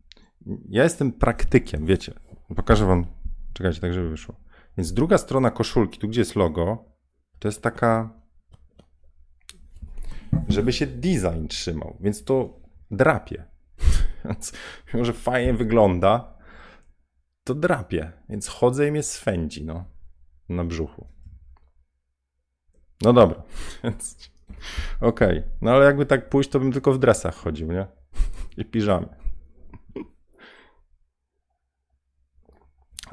[0.68, 2.14] Ja jestem praktykiem, wiecie.
[2.56, 3.06] Pokażę wam.
[3.52, 4.34] Czekajcie, tak żeby wyszło.
[4.76, 6.84] Więc druga strona koszulki, tu gdzie jest logo,
[7.38, 8.20] to jest taka,
[10.48, 13.44] żeby się design trzymał, więc to drapie.
[14.94, 16.32] Mimo, że fajnie wygląda,
[17.44, 19.84] to drapie, więc chodzę i mnie swędzi, no,
[20.48, 21.06] na brzuchu.
[23.02, 23.42] No dobra,
[23.84, 24.30] więc
[25.00, 25.38] okej.
[25.38, 25.50] Okay.
[25.60, 27.86] No ale jakby tak pójść, to bym tylko w dresach chodził, nie?
[28.56, 29.22] I piżamie.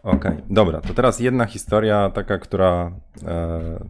[0.03, 0.43] Okej, okay.
[0.49, 3.89] dobra, to teraz jedna historia taka, która e,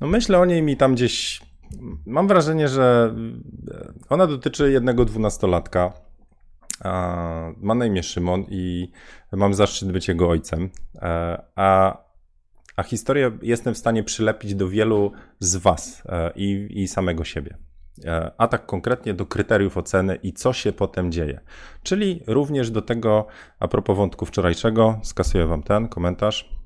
[0.00, 1.40] no myślę o niej mi tam gdzieś
[2.06, 3.14] mam wrażenie, że
[4.08, 5.92] ona dotyczy jednego dwunastolatka,
[7.56, 8.90] ma na imię Szymon i
[9.32, 10.70] mam zaszczyt być jego ojcem.
[10.94, 11.98] E, a,
[12.76, 17.56] a historię jestem w stanie przylepić do wielu z Was e, i, i samego siebie.
[18.04, 21.40] E, a tak konkretnie do kryteriów oceny i co się potem dzieje.
[21.82, 23.26] Czyli również do tego,
[23.58, 26.56] a propos wątku wczorajszego, skasuję Wam ten komentarz,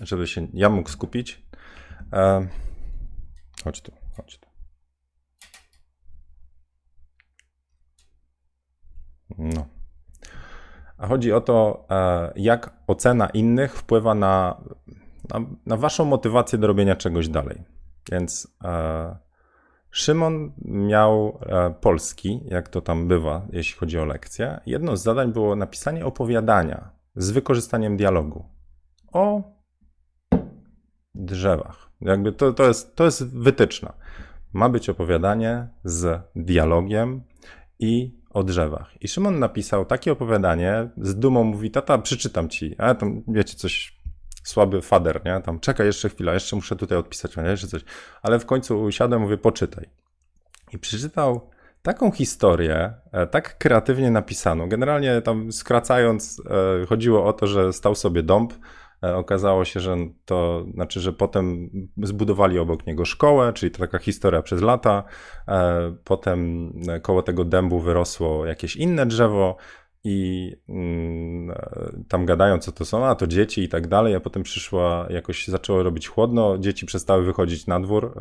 [0.00, 1.42] żeby się ja mógł skupić.
[3.64, 3.92] Chodź tu.
[4.16, 4.49] Chodź tu.
[9.38, 9.66] No.
[10.98, 14.60] A chodzi o to, e, jak ocena innych wpływa na,
[15.34, 17.62] na, na waszą motywację do robienia czegoś dalej.
[18.12, 19.16] Więc e,
[19.90, 24.60] Szymon miał e, polski, jak to tam bywa, jeśli chodzi o lekcje.
[24.66, 28.44] Jedno z zadań było napisanie opowiadania z wykorzystaniem dialogu
[29.12, 29.42] o
[31.14, 31.90] drzewach.
[32.00, 33.92] Jakby to, to, jest, to jest wytyczna.
[34.52, 37.22] Ma być opowiadanie z dialogiem
[37.78, 39.02] i o drzewach.
[39.02, 42.74] I Szymon napisał takie opowiadanie, z dumą mówi, tata, przeczytam ci.
[42.78, 44.00] A tam, wiecie, coś
[44.42, 45.40] słaby fader, nie?
[45.40, 47.84] Tam, czekaj jeszcze chwilę, jeszcze muszę tutaj odpisać, jeszcze coś.
[48.22, 49.88] Ale w końcu usiadłem, mówię, poczytaj.
[50.72, 51.50] I przeczytał
[51.82, 54.68] taką historię, e, tak kreatywnie napisaną.
[54.68, 56.42] Generalnie tam skracając,
[56.82, 58.52] e, chodziło o to, że stał sobie dąb,
[59.02, 61.70] okazało się, że to znaczy, że potem
[62.02, 65.04] zbudowali obok niego szkołę, czyli to taka historia przez lata.
[65.48, 69.56] E, potem koło tego dębu wyrosło jakieś inne drzewo
[70.04, 74.20] i mm, e, tam gadają, co to są, a to dzieci i tak dalej, a
[74.20, 78.18] potem przyszła, jakoś zaczęło robić chłodno, dzieci przestały wychodzić na dwór,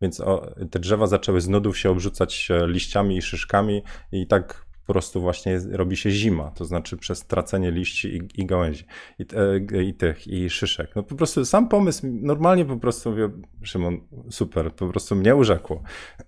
[0.00, 0.22] więc
[0.70, 3.82] te drzewa zaczęły z nudów się obrzucać liściami i szyszkami
[4.12, 8.46] i tak po prostu właśnie robi się zima, to znaczy przez tracenie liści i, i
[8.46, 8.84] gałęzi
[9.18, 9.26] i,
[9.74, 10.96] e, i, tych, i szyszek.
[10.96, 13.30] No po prostu sam pomysł, normalnie po prostu mówię,
[13.62, 14.00] Szymon,
[14.30, 15.82] super, po prostu mnie urzekło.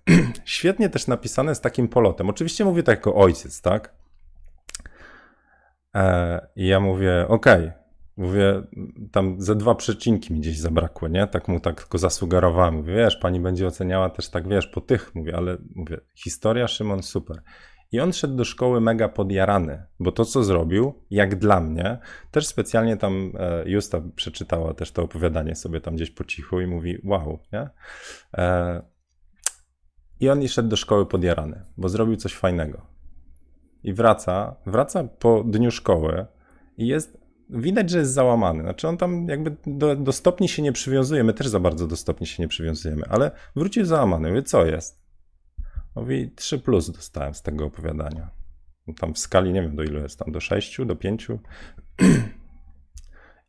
[0.45, 2.29] Świetnie też napisane z takim polotem.
[2.29, 3.93] Oczywiście mówię tak jako ojciec, tak?
[5.95, 7.83] E, I ja mówię, okej, okay.
[8.17, 8.63] Mówię,
[9.11, 11.27] tam ze dwa przecinki mi gdzieś zabrakło, nie?
[11.27, 12.75] Tak mu tak go zasugerowałem.
[12.75, 15.15] Mówię, wiesz, pani będzie oceniała też tak, wiesz, po tych.
[15.15, 17.41] Mówię, ale mówię, historia Szymon super.
[17.93, 21.97] I on szedł do szkoły mega podjarany, bo to, co zrobił, jak dla mnie,
[22.31, 26.67] też specjalnie tam e, Justa przeczytała też to opowiadanie sobie tam gdzieś po cichu i
[26.67, 27.69] mówi, wow, nie?
[28.33, 28.81] E,
[30.19, 32.87] I on szedł do szkoły podjarany, bo zrobił coś fajnego.
[33.83, 36.25] I wraca, wraca po dniu szkoły
[36.77, 37.17] i jest,
[37.49, 38.63] widać, że jest załamany.
[38.63, 41.95] Znaczy on tam jakby do, do stopni się nie przywiązuje, my też za bardzo do
[41.95, 44.29] stopni się nie przywiązujemy, ale wrócił załamany.
[44.29, 45.02] Mówi, co jest?
[45.95, 48.29] Mówi 3 plus dostałem z tego opowiadania.
[48.99, 51.27] Tam w skali nie wiem do ilu jest, tam do 6, do 5.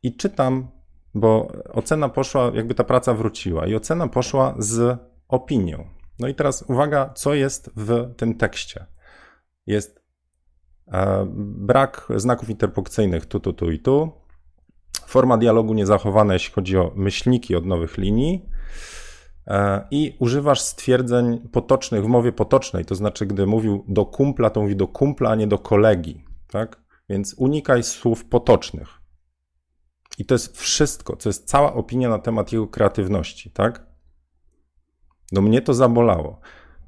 [0.03, 0.67] I czytam,
[1.13, 5.89] bo ocena poszła, jakby ta praca wróciła, i ocena poszła z opinią.
[6.19, 8.85] No i teraz uwaga, co jest w tym tekście.
[9.65, 10.03] Jest
[10.87, 14.11] e, brak znaków interpunkcyjnych tu, tu, tu i tu.
[15.07, 18.49] Forma dialogu niezachowana, jeśli chodzi o myślniki od nowych linii.
[19.47, 24.61] E, i używasz stwierdzeń potocznych w mowie potocznej, to znaczy, gdy mówił do kumpla, to
[24.61, 26.81] mówi do kumpla, a nie do kolegi, tak?
[27.09, 28.87] Więc unikaj słów potocznych.
[30.17, 33.85] I to jest wszystko, to jest cała opinia na temat jego kreatywności, tak?
[35.31, 36.39] No mnie to zabolało.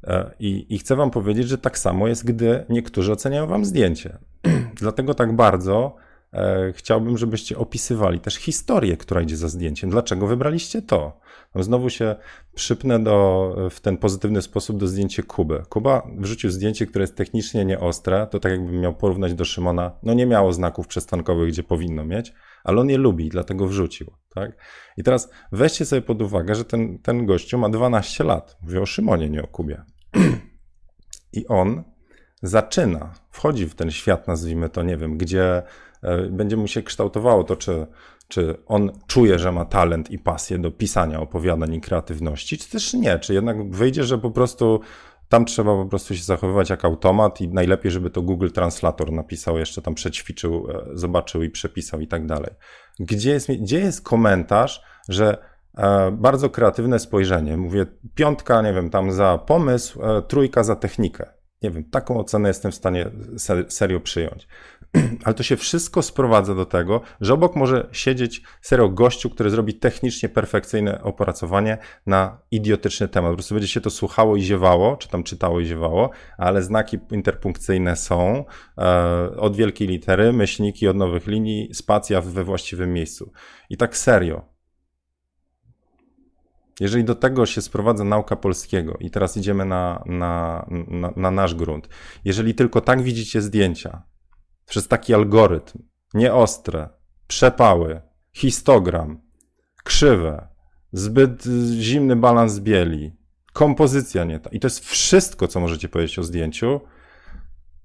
[0.04, 4.18] E, I, I, chcę wam powiedzieć, że tak samo jest, gdy niektórzy oceniają wam zdjęcie.
[4.82, 5.96] Dlatego tak bardzo
[6.34, 9.90] e, chciałbym, żebyście opisywali też historię, która idzie za zdjęciem.
[9.90, 11.20] Dlaczego wybraliście to?
[11.56, 12.16] Znowu się
[12.56, 15.64] przypnę do, w ten pozytywny sposób do zdjęcia Kuby.
[15.70, 20.14] Kuba wrzucił zdjęcie, które jest technicznie nieostre, to tak jakbym miał porównać do Szymona, no
[20.14, 22.34] nie miało znaków przestankowych, gdzie powinno mieć,
[22.64, 24.12] ale on je lubi, dlatego wrzucił.
[24.36, 24.52] Tak?
[24.98, 28.58] I teraz weźcie sobie pod uwagę, że ten, ten gościu ma 12 lat.
[28.62, 29.84] Mówię o Szymonie, nie o Kubie.
[31.34, 31.84] I on
[32.44, 35.64] zaczyna, wchodzi w ten świat, nazwijmy to, nie wiem, gdzie
[36.04, 37.88] e, będzie mu się kształtowało to, czy
[38.28, 42.94] czy on czuje, że ma talent i pasję do pisania opowiadań i kreatywności, czy też
[42.94, 43.20] nie?
[43.20, 44.80] Czy jednak wyjdzie, że po prostu
[45.30, 49.58] tam trzeba po prostu się zachowywać jak automat i najlepiej, żeby to Google Translator napisał,
[49.58, 52.52] jeszcze tam przećwiczył, e, zobaczył i przepisał i tak dalej.
[53.00, 55.38] Gdzie jest, gdzie jest komentarz, że
[55.78, 57.86] e, bardzo kreatywne spojrzenie, mówię
[58.16, 61.37] piątka, nie wiem, tam za pomysł, e, trójka za technikę.
[61.62, 63.12] Nie wiem, taką ocenę jestem w stanie
[63.70, 64.48] serio przyjąć.
[65.26, 69.74] Ale to się wszystko sprowadza do tego, że obok może siedzieć serio gościu, który zrobi
[69.74, 73.32] technicznie perfekcyjne opracowanie na idiotyczny temat.
[73.32, 77.00] Po prostu będzie się to słuchało i ziewało, czy tam czytało i ziewało, ale znaki
[77.12, 78.46] interpunkcyjne są
[78.78, 83.32] e, od wielkiej litery, myślniki od nowych linii, spacja we właściwym miejscu.
[83.70, 84.57] I tak serio.
[86.80, 91.56] Jeżeli do tego się sprowadza nauka polskiego i teraz idziemy na, na, na, na nasz
[91.56, 91.90] grunt,
[92.26, 94.04] jeżeli tylko tak widzicie zdjęcia,
[94.66, 95.80] przez taki algorytm,
[96.14, 96.90] nieostre,
[97.28, 98.02] przepały,
[98.34, 99.22] histogram,
[99.84, 100.48] krzywe,
[100.92, 101.44] zbyt
[101.80, 103.16] zimny balans bieli,
[103.54, 104.50] kompozycja nie ta.
[104.50, 106.82] I to jest wszystko, co możecie powiedzieć o zdjęciu,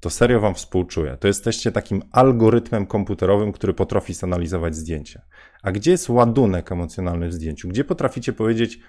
[0.03, 1.17] to serio wam współczuję.
[1.21, 5.23] To jesteście takim algorytmem komputerowym, który potrafi zanalizować zdjęcie.
[5.63, 7.69] A gdzie jest ładunek emocjonalny w zdjęciu?
[7.69, 8.81] Gdzie potraficie powiedzieć,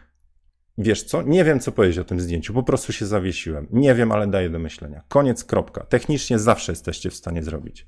[0.78, 1.22] Wiesz co?
[1.22, 2.54] Nie wiem, co powiedzieć o tym zdjęciu.
[2.54, 3.68] Po prostu się zawiesiłem.
[3.72, 5.04] Nie wiem, ale daję do myślenia.
[5.08, 5.86] Koniec, kropka.
[5.86, 7.88] Technicznie zawsze jesteście w stanie zrobić.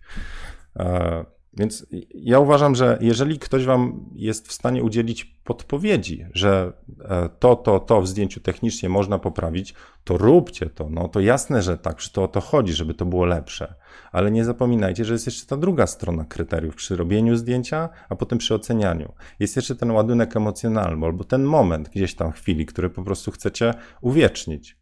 [1.58, 7.56] Więc ja uważam, że jeżeli ktoś wam jest w stanie udzielić podpowiedzi, że e, to,
[7.56, 10.90] to, to w zdjęciu technicznie można poprawić, to róbcie to.
[10.90, 13.76] No to jasne, że tak, że to o to chodzi, żeby to było lepsze.
[14.12, 18.38] Ale nie zapominajcie, że jest jeszcze ta druga strona kryteriów przy robieniu zdjęcia, a potem
[18.38, 19.14] przy ocenianiu.
[19.40, 23.74] Jest jeszcze ten ładunek emocjonalny, albo ten moment gdzieś tam chwili, który po prostu chcecie
[24.02, 24.78] uwiecznić.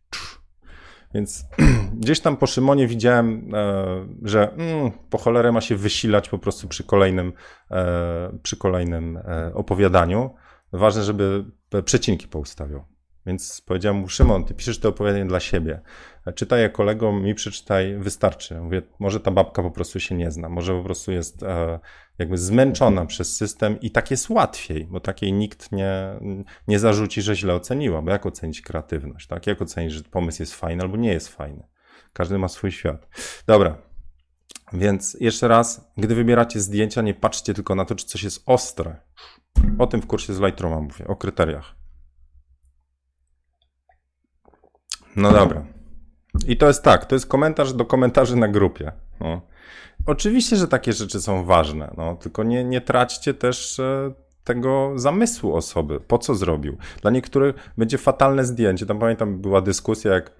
[1.14, 1.45] Więc
[2.01, 3.86] gdzieś tam po Szymonie widziałem, e,
[4.22, 7.34] że mm, po cholerę ma się wysilać po prostu przy kolejnym,
[7.72, 10.36] e, przy kolejnym e, opowiadaniu.
[10.74, 11.45] Ważne, żeby
[11.86, 12.84] przecinki poustawiał.
[13.26, 15.82] Więc powiedziałem mu, Szymon, ty piszesz to opowiadanie dla siebie.
[16.36, 18.61] Czytaj je kolegom, mi przeczytaj, wystarczy.
[18.61, 21.80] Mówię, może ta babka po prostu się nie zna, może po prostu jest e,
[22.19, 26.19] jakby zmęczona przez system i tak jest łatwiej, bo takiej nikt nie,
[26.67, 29.47] nie zarzuci, że źle oceniła, bo jak ocenić kreatywność, tak?
[29.47, 31.67] Jak ocenić, że pomysł jest fajny albo nie jest fajny?
[32.13, 33.07] Każdy ma swój świat.
[33.47, 33.78] Dobra,
[34.74, 38.95] więc jeszcze raz, gdy wybieracie zdjęcia, nie patrzcie tylko na to, czy coś jest ostre.
[39.80, 41.83] O tym w kursie z Lightrooma mówię, o kryteriach.
[45.16, 45.66] No dobra.
[46.47, 48.91] I to jest tak, to jest komentarz do komentarzy na grupie.
[49.20, 49.41] No.
[50.05, 55.55] Oczywiście, że takie rzeczy są ważne, no, tylko nie, nie traćcie też e, tego zamysłu
[55.55, 56.78] osoby, po co zrobił.
[57.01, 58.86] Dla niektórych będzie fatalne zdjęcie.
[58.86, 60.32] Tam pamiętam, była dyskusja, jak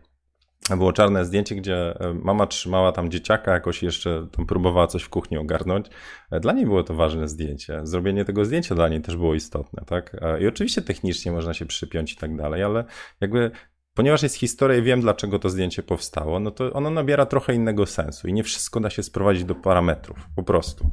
[0.69, 5.09] było czarne zdjęcie, gdzie e, mama trzymała tam dzieciaka, jakoś jeszcze tam próbowała coś w
[5.09, 5.88] kuchni ogarnąć.
[6.32, 7.80] E, dla niej było to ważne zdjęcie.
[7.84, 10.17] Zrobienie tego zdjęcia dla niej też było istotne, tak?
[10.41, 12.86] I oczywiście technicznie można się przypiąć i tak dalej, ale
[13.21, 13.51] jakby
[13.94, 17.86] ponieważ jest historia i wiem, dlaczego to zdjęcie powstało, no to ono nabiera trochę innego
[17.86, 20.89] sensu i nie wszystko da się sprowadzić do parametrów, po prostu.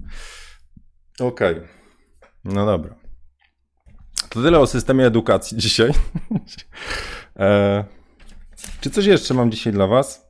[1.21, 1.57] Okej.
[1.57, 1.69] Okay.
[2.45, 2.95] No dobra.
[4.29, 5.91] To tyle o systemie edukacji dzisiaj.
[7.39, 7.85] e,
[8.81, 10.29] czy coś jeszcze mam dzisiaj dla Was?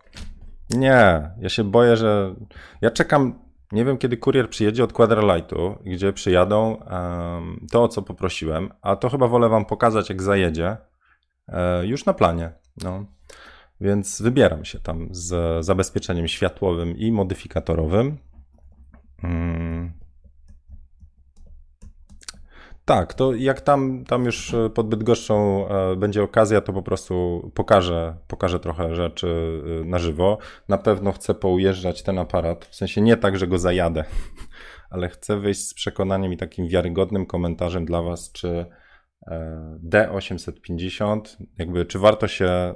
[0.70, 2.34] Nie, ja się boję, że.
[2.80, 3.50] Ja czekam.
[3.72, 8.96] Nie wiem, kiedy kurier przyjedzie od Quadralightu, gdzie przyjadą um, to, o co poprosiłem, a
[8.96, 10.76] to chyba wolę Wam pokazać, jak zajedzie.
[11.50, 12.52] E, już na planie.
[12.82, 13.04] No.
[13.80, 18.18] Więc wybieram się tam z zabezpieczeniem światłowym i modyfikatorowym.
[19.20, 19.92] Hmm.
[22.84, 28.16] Tak, to jak tam, tam już pod Bydgoszczą e, będzie okazja, to po prostu pokażę,
[28.28, 30.38] pokażę trochę rzeczy e, na żywo.
[30.68, 34.04] Na pewno chcę poujeżdżać ten aparat, w sensie nie tak, że go zajadę,
[34.90, 38.66] ale chcę wyjść z przekonaniem i takim wiarygodnym komentarzem dla Was, czy
[39.84, 41.20] D850,
[41.58, 42.74] jakby czy warto się, e,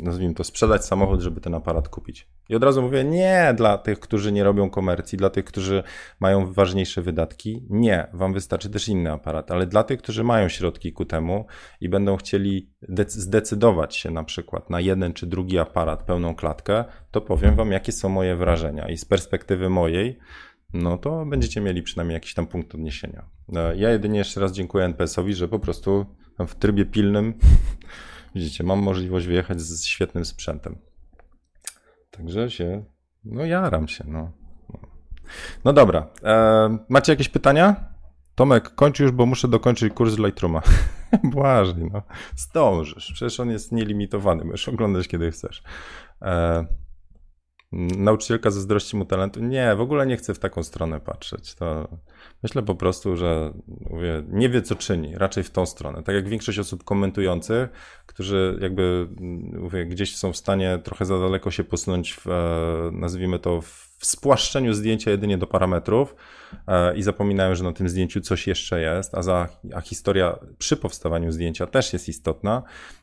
[0.00, 2.28] nazwijmy to, sprzedać samochód, żeby ten aparat kupić.
[2.48, 5.82] I od razu mówię, nie dla tych, którzy nie robią komercji, dla tych, którzy
[6.20, 7.66] mają ważniejsze wydatki.
[7.70, 11.46] Nie, wam wystarczy też inny aparat, ale dla tych, którzy mają środki ku temu
[11.80, 12.70] i będą chcieli
[13.06, 17.92] zdecydować się na przykład na jeden czy drugi aparat, pełną klatkę, to powiem wam, jakie
[17.92, 18.88] są moje wrażenia.
[18.88, 20.18] I z perspektywy mojej,
[20.72, 23.24] no to będziecie mieli przynajmniej jakiś tam punkt odniesienia.
[23.56, 26.06] E, ja jedynie jeszcze raz dziękuję NPS-owi, że po prostu
[26.38, 27.34] w trybie pilnym,
[28.34, 30.78] widzicie, mam możliwość wyjechać z świetnym sprzętem.
[32.10, 32.84] Także się,
[33.24, 34.32] no jaram się, no.
[35.64, 37.90] No dobra, e, macie jakieś pytania?
[38.34, 40.62] Tomek, kończ już, bo muszę dokończyć kurs Lightrooma.
[41.32, 42.02] Błażej, no.
[42.36, 45.62] Zdążysz, przecież on jest nielimitowany, możesz oglądać kiedy chcesz.
[46.22, 46.66] E,
[47.72, 49.40] nauczycielka zazdrości mu talentu.
[49.40, 51.54] Nie, w ogóle nie chcę w taką stronę patrzeć.
[51.54, 51.88] To
[52.42, 53.52] myślę po prostu, że
[53.90, 56.02] mówię, nie wie co czyni, raczej w tą stronę.
[56.02, 57.68] Tak jak większość osób komentujących,
[58.06, 59.08] którzy jakby
[59.52, 63.89] mówię, gdzieś są w stanie trochę za daleko się posunąć w, e, nazwijmy to, w
[64.02, 66.14] spłaszczeniu zdjęcia jedynie do parametrów
[66.66, 70.76] e, i zapominają, że na tym zdjęciu coś jeszcze jest, a, za, a historia przy
[70.76, 72.62] powstawaniu zdjęcia też jest istotna,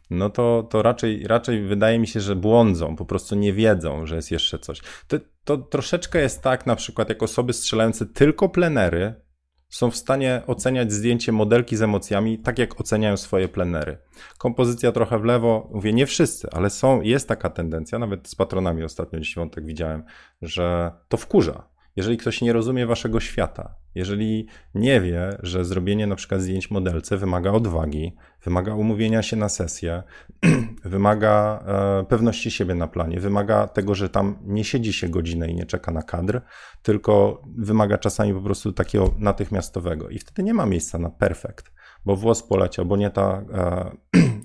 [0.09, 4.15] no to, to raczej, raczej wydaje mi się, że błądzą, po prostu nie wiedzą, że
[4.15, 4.81] jest jeszcze coś.
[5.07, 9.26] To, to troszeczkę jest tak, na przykład, jak osoby strzelające tylko plenery
[9.69, 13.97] są w stanie oceniać zdjęcie modelki z emocjami, tak jak oceniają swoje plenery.
[14.37, 18.83] Kompozycja trochę w lewo, mówię nie wszyscy, ale są, jest taka tendencja, nawet z patronami
[18.83, 20.03] ostatnio dziś wątek widziałem,
[20.41, 21.76] że to wkurza.
[21.97, 27.17] Jeżeli ktoś nie rozumie waszego świata, jeżeli nie wie, że zrobienie na przykład zdjęć modelce
[27.17, 30.03] wymaga odwagi, wymaga umówienia się na sesję,
[30.85, 35.55] wymaga e, pewności siebie na planie, wymaga tego, że tam nie siedzi się godzinę i
[35.55, 36.41] nie czeka na kadr,
[36.81, 40.09] tylko wymaga czasami po prostu takiego natychmiastowego.
[40.09, 41.71] I wtedy nie ma miejsca na perfekt,
[42.05, 43.91] bo włos poleciał, bo nie ta, e,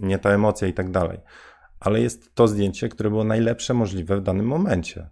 [0.10, 1.18] nie ta emocja i tak dalej.
[1.80, 5.10] Ale jest to zdjęcie, które było najlepsze możliwe w danym momencie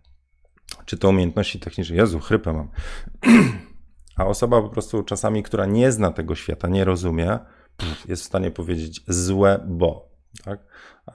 [0.85, 1.97] czy to umiejętności techniczne.
[1.97, 2.68] Jezu, chrypę mam.
[4.16, 7.39] A osoba po prostu czasami, która nie zna tego świata, nie rozumie,
[8.09, 10.11] jest w stanie powiedzieć złe, bo.
[10.45, 10.61] Tak?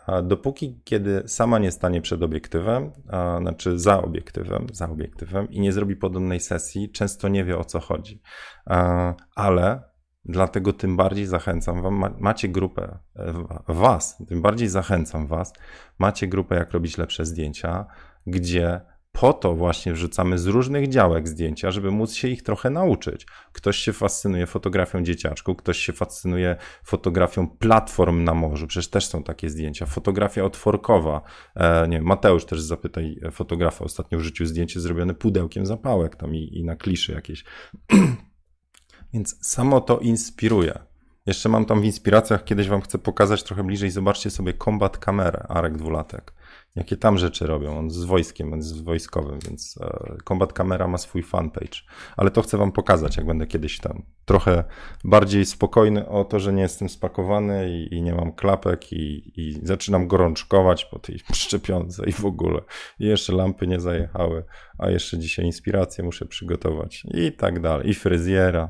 [0.08, 5.60] A dopóki, kiedy sama nie stanie przed obiektywem, a, znaczy za obiektywem, za obiektywem i
[5.60, 8.22] nie zrobi podobnej sesji, często nie wie o co chodzi.
[8.66, 9.84] A, ale
[10.26, 13.34] dlatego tym bardziej zachęcam wam, macie grupę, e,
[13.68, 15.54] was, tym bardziej zachęcam was,
[16.00, 17.86] macie grupę jak robić lepsze zdjęcia,
[18.28, 18.82] gdzie
[19.16, 23.28] po to właśnie wrzucamy z różnych działek zdjęcia, żeby móc się ich trochę nauczyć.
[23.52, 29.24] Ktoś się fascynuje fotografią dzieciaczku, ktoś się fascynuje fotografią platform na morzu, przecież też są
[29.24, 29.86] takie zdjęcia.
[29.86, 31.22] Fotografia otworkowa,
[31.56, 36.58] e, nie wiem, Mateusz też zapytaj fotografa, ostatnio życiu zdjęcie zrobione pudełkiem zapałek tam i,
[36.58, 37.44] i na kliszy jakieś.
[39.14, 40.80] Więc samo to inspiruje.
[41.26, 45.46] Jeszcze mam tam w inspiracjach, kiedyś wam chcę pokazać trochę bliżej, zobaczcie sobie Combat Kamerę,
[45.50, 46.35] Arek Dwulatek
[46.76, 47.78] jakie tam rzeczy robią.
[47.78, 51.80] On z wojskiem, on jest wojskowym, więc e, Combat Camera ma swój fanpage.
[52.18, 54.04] Ale to chcę wam pokazać, jak będę kiedyś tam.
[54.26, 54.64] Trochę
[55.04, 59.60] bardziej spokojny o to, że nie jestem spakowany i, i nie mam klapek i, i,
[59.64, 62.62] zaczynam gorączkować po tej szczepionce i w ogóle.
[63.00, 64.44] I jeszcze lampy nie zajechały,
[64.78, 67.90] a jeszcze dzisiaj inspirację muszę przygotować i tak dalej.
[67.90, 68.70] I fryzjera.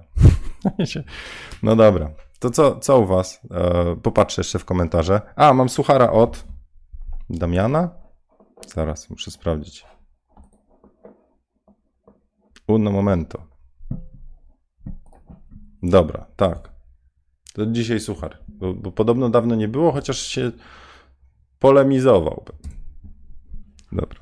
[1.64, 2.12] no dobra.
[2.40, 3.42] To co, co u was?
[3.52, 5.22] E, popatrzę jeszcze w komentarze.
[5.36, 6.55] A, mam suchara od
[7.30, 7.90] Damiana?
[8.68, 9.86] Zaraz, muszę sprawdzić.
[12.68, 13.48] Uno momento.
[15.84, 16.76] Dobra, tak.
[17.54, 18.40] To dzisiaj suchar.
[18.48, 20.52] Bo, bo podobno dawno nie było, chociaż się
[21.60, 22.46] polemizował.
[23.92, 24.20] Dobra.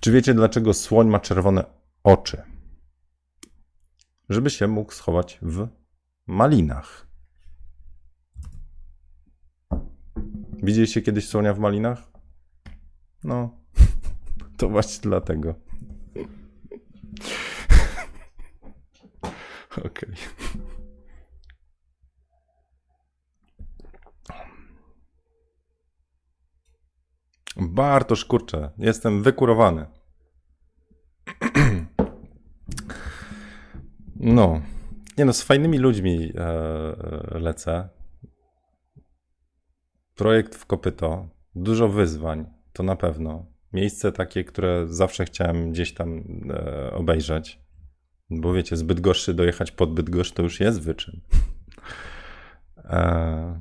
[0.00, 1.64] Czy wiecie, dlaczego słoń ma czerwone
[2.04, 2.42] oczy?
[4.28, 5.68] Żeby się mógł schować w
[6.26, 7.06] malinach.
[10.66, 12.02] Widzieliście kiedyś słonia w malinach?
[13.24, 13.58] No,
[14.58, 15.54] to właśnie dlatego.
[19.78, 19.84] Okej.
[19.84, 20.14] Okay.
[27.56, 29.86] Bartosz, kurczę, jestem wykurowany.
[34.20, 34.60] No,
[35.18, 36.40] nie no, z fajnymi ludźmi e,
[37.34, 37.95] e lecę.
[40.16, 43.46] Projekt w kopyto, dużo wyzwań, to na pewno.
[43.72, 47.60] Miejsce takie, które zawsze chciałem gdzieś tam e, obejrzeć.
[48.30, 51.20] Bo wiecie, zbyt gorszy dojechać pod Bydgoszcz to już jest wyczyn.
[52.84, 53.60] E,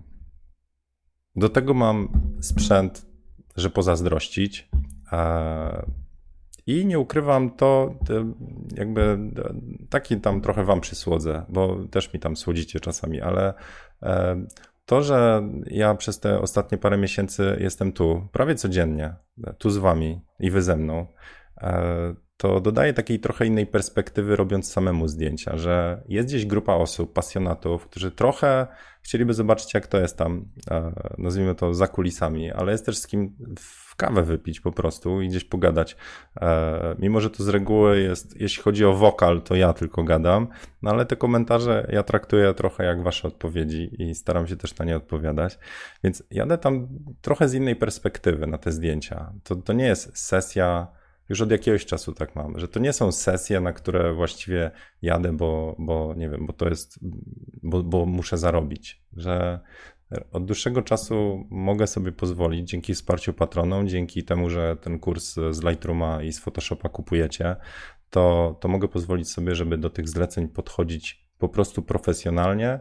[1.35, 2.09] do tego mam
[2.41, 3.05] sprzęt,
[3.55, 4.69] że pozazdrościć.
[5.11, 5.85] E,
[6.67, 7.95] I nie ukrywam to,
[8.77, 9.19] jakby
[9.89, 13.53] taki tam trochę wam przysłodzę, bo też mi tam słodzicie czasami, ale
[14.03, 14.45] e,
[14.85, 19.13] to, że ja przez te ostatnie parę miesięcy jestem tu prawie codziennie,
[19.57, 21.07] tu z wami i wy ze mną,
[21.57, 27.13] e, to dodaje takiej trochę innej perspektywy, robiąc samemu zdjęcia, że jest gdzieś grupa osób,
[27.13, 28.67] pasjonatów, którzy trochę
[29.01, 33.07] chcieliby zobaczyć, jak to jest tam, e, nazwijmy to za kulisami, ale jest też z
[33.07, 33.35] kim
[33.97, 35.97] kawę wypić po prostu i gdzieś pogadać.
[36.41, 40.47] E, mimo, że to z reguły jest, jeśli chodzi o wokal, to ja tylko gadam,
[40.81, 44.85] no ale te komentarze ja traktuję trochę jak wasze odpowiedzi i staram się też na
[44.85, 45.59] nie odpowiadać.
[46.03, 46.87] Więc jadę tam
[47.21, 49.33] trochę z innej perspektywy na te zdjęcia.
[49.43, 50.87] To, to nie jest sesja.
[51.29, 54.71] Już od jakiegoś czasu tak mam, że to nie są sesje, na które właściwie
[55.01, 56.99] jadę, bo, bo nie wiem, bo to jest,
[57.63, 59.01] bo, bo muszę zarobić.
[59.17, 59.59] Że
[60.31, 65.63] od dłuższego czasu mogę sobie pozwolić, dzięki wsparciu patronom, dzięki temu, że ten kurs z
[65.63, 67.55] Lightrooma i z Photoshopa kupujecie,
[68.09, 72.79] to, to mogę pozwolić sobie, żeby do tych zleceń podchodzić po prostu profesjonalnie,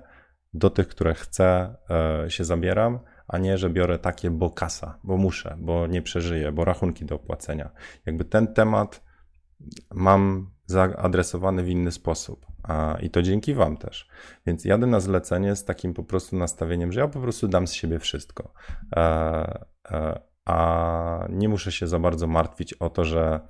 [0.54, 5.16] do tych, które chcę, e, się zabieram, a nie, że biorę takie, bo kasa, bo
[5.16, 7.70] muszę, bo nie przeżyję, bo rachunki do opłacenia.
[8.06, 9.04] Jakby ten temat
[9.94, 12.46] mam zaadresowany w inny sposób.
[12.62, 14.08] A, I to dzięki Wam też.
[14.46, 17.72] Więc jadę na zlecenie z takim po prostu nastawieniem, że ja po prostu dam z
[17.72, 18.52] siebie wszystko.
[18.96, 23.40] E, e, a nie muszę się za bardzo martwić o to, że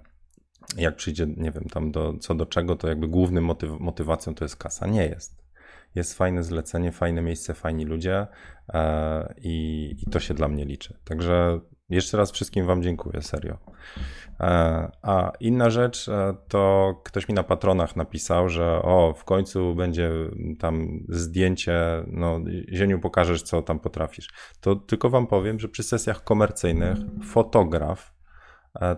[0.77, 4.45] jak przyjdzie, nie wiem, tam do, co do czego, to jakby głównym motyw, motywacją to
[4.45, 4.87] jest kasa.
[4.87, 5.44] Nie jest.
[5.95, 8.27] Jest fajne zlecenie, fajne miejsce, fajni ludzie
[8.75, 10.99] e, i, i to się dla mnie liczy.
[11.05, 13.59] Także jeszcze raz wszystkim Wam dziękuję, serio.
[14.41, 14.47] E,
[15.03, 20.11] a inna rzecz, e, to ktoś mi na patronach napisał, że o, w końcu będzie
[20.59, 22.41] tam zdjęcie, no,
[22.73, 24.29] Zieniu pokażesz, co tam potrafisz.
[24.61, 28.14] To tylko Wam powiem, że przy sesjach komercyjnych fotograf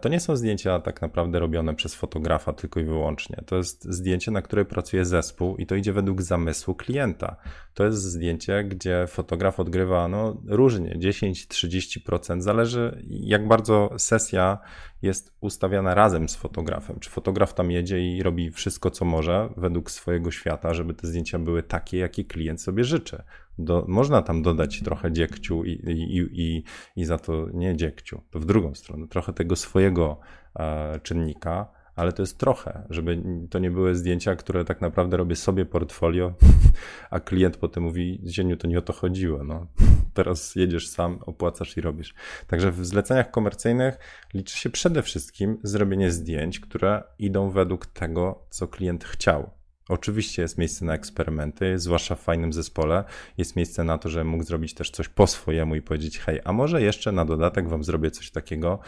[0.01, 3.37] to nie są zdjęcia tak naprawdę robione przez fotografa tylko i wyłącznie.
[3.47, 7.37] To jest zdjęcie, na które pracuje zespół i to idzie według zamysłu klienta.
[7.75, 14.59] To jest zdjęcie, gdzie fotograf odgrywa no, różnie, 10-30%, zależy jak bardzo sesja
[15.03, 17.01] jest ustawiana razem z fotografem.
[17.01, 21.39] Czy fotograf tam jedzie i robi wszystko, co może według swojego świata, żeby te zdjęcia
[21.39, 23.23] były takie, jakie klient sobie życzy.
[23.59, 26.65] Do, można tam dodać trochę dziekciu i, i, i,
[26.97, 30.19] i za to nie dziekciu, to w drugą stronę, trochę tego swojego
[30.59, 35.37] e, czynnika, ale to jest trochę, żeby to nie były zdjęcia, które tak naprawdę robię
[35.37, 36.35] sobie portfolio,
[37.11, 39.67] a klient potem mówi, Zieniu, to nie o to chodziło, no.
[40.15, 42.15] Teraz jedziesz sam, opłacasz i robisz.
[42.47, 43.99] Także w zleceniach komercyjnych
[44.35, 49.51] liczy się przede wszystkim zrobienie zdjęć, które idą według tego, co klient chciał.
[49.89, 53.05] Oczywiście jest miejsce na eksperymenty, zwłaszcza w fajnym zespole.
[53.39, 56.53] Jest miejsce na to, że mógł zrobić też coś po swojemu i powiedzieć: Hej, a
[56.53, 58.79] może jeszcze na dodatek wam zrobię coś takiego,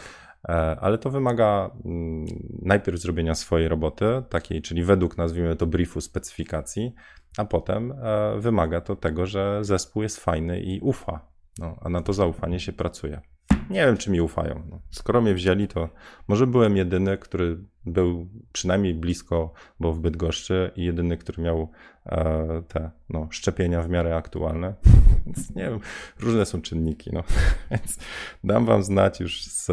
[0.49, 2.25] e, ale to wymaga mm,
[2.61, 6.93] najpierw zrobienia swojej roboty, takiej, czyli według nazwijmy to briefu specyfikacji,
[7.37, 11.29] a potem e, wymaga to tego, że zespół jest fajny i ufa.
[11.59, 13.21] No, a na to zaufanie się pracuje.
[13.69, 14.63] Nie wiem, czy mi ufają.
[14.69, 15.89] No, skoro mnie wzięli, to
[16.27, 21.71] może byłem jedyny, który był przynajmniej blisko, bo w Bydgoszczy i jedyny, który miał
[22.05, 24.73] e, te no, szczepienia w miarę aktualne.
[25.25, 25.79] Więc nie wiem,
[26.19, 27.09] różne są czynniki.
[27.13, 27.23] No.
[27.71, 27.97] Więc
[28.43, 29.65] dam wam znać już, z,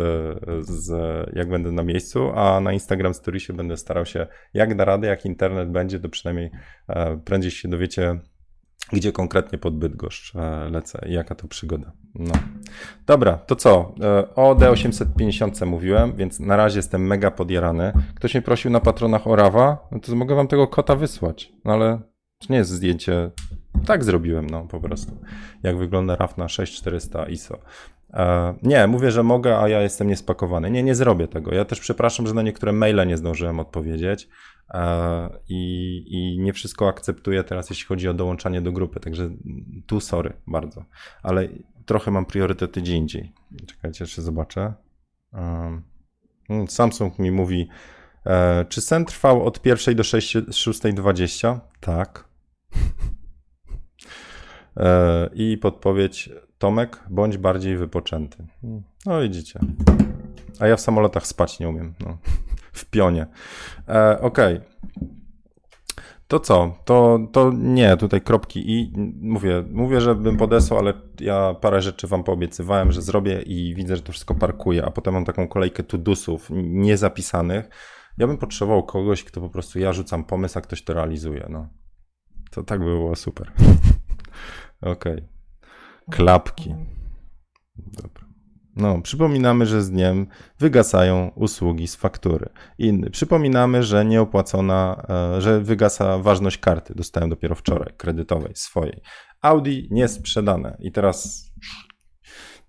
[0.61, 0.91] z,
[1.37, 5.25] jak będę na miejscu, a na Instagram Storiesie będę starał się, jak da radę, jak
[5.25, 6.51] internet będzie, to przynajmniej
[6.89, 8.21] e, prędzej się dowiecie,
[8.93, 11.93] gdzie konkretnie pod Bydgoszcz e, lecę i jaka to przygoda.
[12.15, 12.35] No.
[13.07, 13.95] Dobra, to co?
[14.01, 17.93] E, o D850 mówiłem, więc na razie jestem mega podjarany.
[18.15, 21.73] Ktoś mnie prosił na patronach o Rawa, no to mogę wam tego kota wysłać, no
[21.73, 22.01] ale
[22.39, 23.31] to nie jest zdjęcie.
[23.87, 25.13] Tak zrobiłem, no po prostu.
[25.63, 27.59] Jak wygląda RAW na 6400 ISO.
[28.17, 30.71] E, nie, mówię, że mogę, a ja jestem niespakowany.
[30.71, 31.55] Nie, nie zrobię tego.
[31.55, 34.29] Ja też przepraszam, że na niektóre maile nie zdążyłem odpowiedzieć.
[34.75, 39.31] E, i, i nie wszystko akceptuję teraz, jeśli chodzi o dołączanie do grupy, także
[39.87, 40.85] tu sorry bardzo,
[41.23, 41.49] ale
[41.87, 43.33] trochę mam priorytety gdzie indziej.
[43.67, 44.75] Czekajcie, jeszcze zobaczę.
[46.69, 47.69] Samsung mi mówi,
[48.27, 51.61] e, czy sen trwał od 1 do 6.20?
[51.81, 52.29] Tak.
[55.35, 58.47] I podpowiedź Tomek, bądź bardziej wypoczęty.
[59.07, 59.61] No widzicie.
[60.61, 61.95] A ja w samolotach spać nie umiem.
[62.01, 62.19] No
[62.77, 63.27] w pionie.
[63.89, 64.57] E, Okej.
[64.57, 64.77] Okay.
[66.29, 66.79] To co?
[66.85, 72.07] To, to nie, tutaj kropki i mówię, mówię, że bym podesłał, ale ja parę rzeczy
[72.07, 75.83] wam poobiecywałem, że zrobię i widzę, że to wszystko parkuje, a potem mam taką kolejkę
[75.83, 77.69] tudusów niezapisanych.
[78.19, 81.47] Ja bym potrzebował kogoś, kto po prostu ja rzucam pomysł, a ktoś to realizuje.
[81.49, 81.69] No.
[82.51, 83.53] To tak by było super.
[84.81, 85.13] Okej.
[85.13, 85.36] Okay.
[86.11, 86.75] Klapki.
[87.77, 88.27] Dobra.
[88.77, 90.27] No, przypominamy, że z dniem
[90.59, 92.49] wygasają usługi z faktury.
[92.79, 93.11] Inny.
[93.11, 96.95] Przypominamy, że nieopłacona, e, że wygasa ważność karty.
[96.95, 99.01] Dostałem dopiero wczoraj, kredytowej, swojej.
[99.43, 100.77] Audi nie sprzedane.
[100.81, 101.51] I teraz,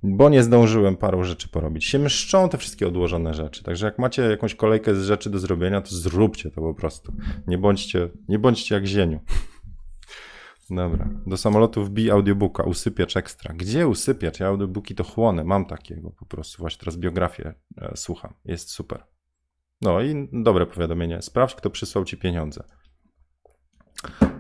[0.03, 1.85] bo nie zdążyłem paru rzeczy porobić.
[1.85, 3.63] Się mszczą te wszystkie odłożone rzeczy.
[3.63, 7.13] Także jak macie jakąś kolejkę z rzeczy do zrobienia, to zróbcie to po prostu.
[7.47, 9.19] Nie bądźcie, nie bądźcie jak zieniu.
[10.69, 11.09] Dobra.
[11.27, 13.53] Do samolotu wbij audiobooka, usypiacz ekstra.
[13.53, 14.39] Gdzie usypiacz?
[14.39, 16.57] Ja audiobooki to chłonę, mam takiego po prostu.
[16.57, 18.33] Właśnie teraz biografię e, słucham.
[18.45, 19.03] Jest super.
[19.81, 21.21] No i dobre powiadomienie.
[21.21, 22.63] Sprawdź, kto przysłał ci pieniądze.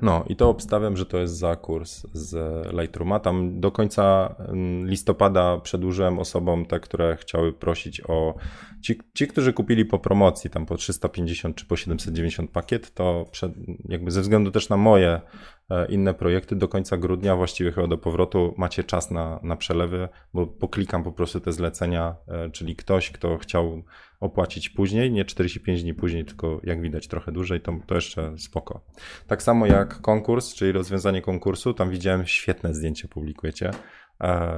[0.01, 2.35] No i to obstawiam, że to jest za kurs z
[2.73, 3.19] Lightrooma.
[3.19, 8.35] Tam do końca mm, listopada przedłużyłem osobom te, które chciały prosić o.
[8.81, 13.51] Ci, ci którzy kupili po promocji, tam po 350 czy po 790 pakiet, to przed,
[13.89, 15.21] jakby ze względu też na moje
[15.69, 20.09] e, inne projekty do końca grudnia, właściwie chyba do powrotu, macie czas na, na przelewy,
[20.33, 23.83] bo poklikam po prostu te zlecenia, e, czyli ktoś, kto chciał
[24.19, 28.81] opłacić później, nie 45 dni później, tylko jak widać trochę dłużej, to, to jeszcze spoko.
[29.27, 33.71] Tak samo jak konkurs, czyli rozwiązanie konkursu, tam widziałem świetne zdjęcie publikujecie,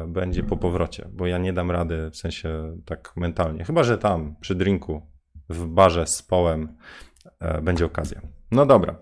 [0.07, 4.35] będzie po powrocie, bo ja nie dam rady w sensie tak mentalnie, chyba że tam
[4.41, 5.01] przy drinku
[5.49, 6.77] w barze z połem
[7.39, 8.21] e, będzie okazja.
[8.51, 8.95] No dobra.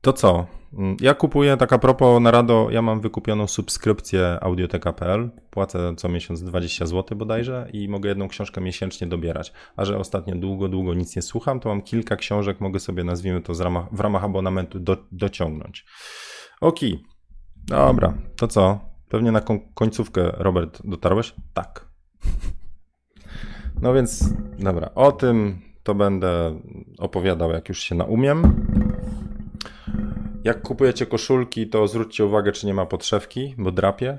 [0.00, 0.46] To co?
[0.78, 6.42] Mm, ja kupuję, tak a propos Narado, ja mam wykupioną subskrypcję audioteka.pl, płacę co miesiąc
[6.42, 9.52] 20 zł bodajże i mogę jedną książkę miesięcznie dobierać.
[9.76, 13.42] A że ostatnio długo, długo nic nie słucham, to mam kilka książek, mogę sobie, nazwijmy
[13.42, 15.86] to, ramach, w ramach abonamentu do, dociągnąć.
[16.60, 16.80] Ok,
[17.66, 18.80] dobra, to co?
[19.08, 19.40] Pewnie na
[19.74, 21.34] końcówkę, Robert, dotarłeś?
[21.54, 21.86] Tak.
[23.82, 26.60] No więc, dobra, o tym to będę
[26.98, 28.66] opowiadał, jak już się naumiem.
[30.44, 34.18] Jak kupujecie koszulki, to zwróćcie uwagę, czy nie ma podszewki, bo drapie.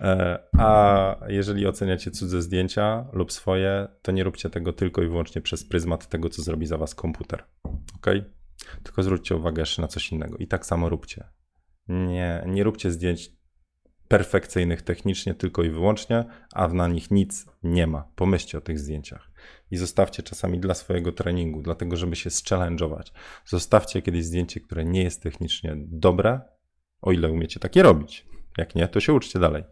[0.00, 5.42] E, a jeżeli oceniacie cudze zdjęcia lub swoje, to nie róbcie tego tylko i wyłącznie
[5.42, 7.44] przez pryzmat tego, co zrobi za was komputer.
[7.96, 8.06] Ok?
[8.82, 10.36] Tylko zwróćcie uwagę jeszcze na coś innego.
[10.36, 11.24] I tak samo róbcie.
[11.88, 13.32] Nie, nie róbcie zdjęć
[14.08, 18.08] perfekcyjnych technicznie tylko i wyłącznie, a na nich nic nie ma.
[18.16, 19.30] Pomyślcie o tych zdjęciach
[19.70, 23.12] i zostawcie czasami dla swojego treningu, dlatego żeby się challenge'ować.
[23.44, 26.40] Zostawcie kiedyś zdjęcie, które nie jest technicznie dobre,
[27.02, 28.26] o ile umiecie takie robić.
[28.58, 29.64] Jak nie, to się uczcie dalej.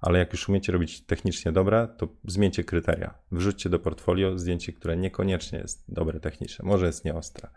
[0.00, 3.14] Ale jak już umiecie robić technicznie dobre, to zmieńcie kryteria.
[3.32, 6.64] Wrzućcie do portfolio zdjęcie, które niekoniecznie jest dobre technicznie.
[6.68, 7.48] Może jest nieostre,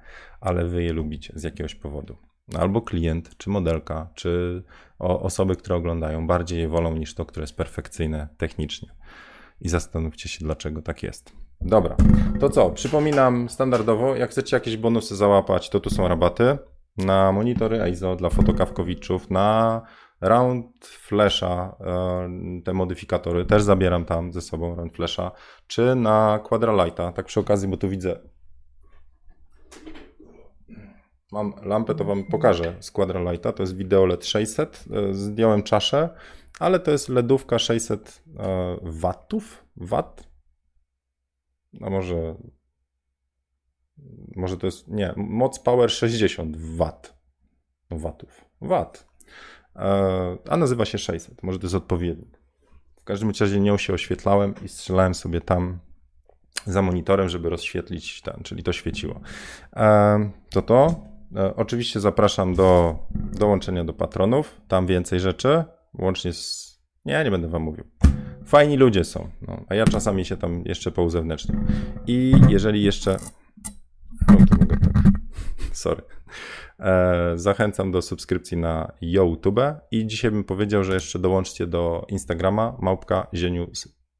[0.41, 2.17] ale wy je lubicie z jakiegoś powodu.
[2.57, 4.63] Albo klient, czy modelka, czy
[4.99, 8.89] osoby, które oglądają, bardziej je wolą niż to, które jest perfekcyjne technicznie.
[9.61, 11.44] I zastanówcie się, dlaczego tak jest.
[11.61, 11.95] Dobra,
[12.39, 12.69] to co?
[12.69, 16.57] Przypominam standardowo, jak chcecie jakieś bonusy załapać, to tu są rabaty
[16.97, 19.81] na monitory ISO dla fotokawkowiczów, na
[20.21, 25.31] Round Flasha, e, te modyfikatory też zabieram tam ze sobą Round Flasha,
[25.67, 28.19] czy na Quadralighta, tak przy okazji, bo tu widzę
[31.31, 36.09] mam lampę, to wam pokażę z Quadralighta, to jest Video LED 600, e, zdjąłem czaszę,
[36.59, 40.27] ale to jest LEDówka 600 e, watów, watt,
[41.81, 42.35] a może
[44.35, 47.13] może to jest, nie, moc power 60 watt,
[47.91, 49.07] no watów, watt,
[49.75, 52.39] e, a nazywa się 600, może to jest odpowiednik.
[52.95, 55.79] W każdym razie nią się oświetlałem i strzelałem sobie tam
[56.65, 59.19] za monitorem, żeby rozświetlić ten, czyli to świeciło.
[59.75, 60.95] E, to to.
[61.35, 65.63] E, oczywiście zapraszam do dołączenia do patronów, tam więcej rzeczy,
[65.99, 66.75] łącznie z...
[67.05, 67.83] Nie, nie będę wam mówił.
[68.45, 71.67] Fajni ludzie są, no, a ja czasami się tam jeszcze pouzewnętrzniam.
[72.07, 73.17] I jeżeli jeszcze...
[74.27, 74.91] To mogę tak...
[75.83, 76.01] Sorry.
[76.79, 79.59] E, zachęcam do subskrypcji na YouTube
[79.91, 83.71] i dzisiaj bym powiedział, że jeszcze dołączcie do Instagrama małpka zieniu,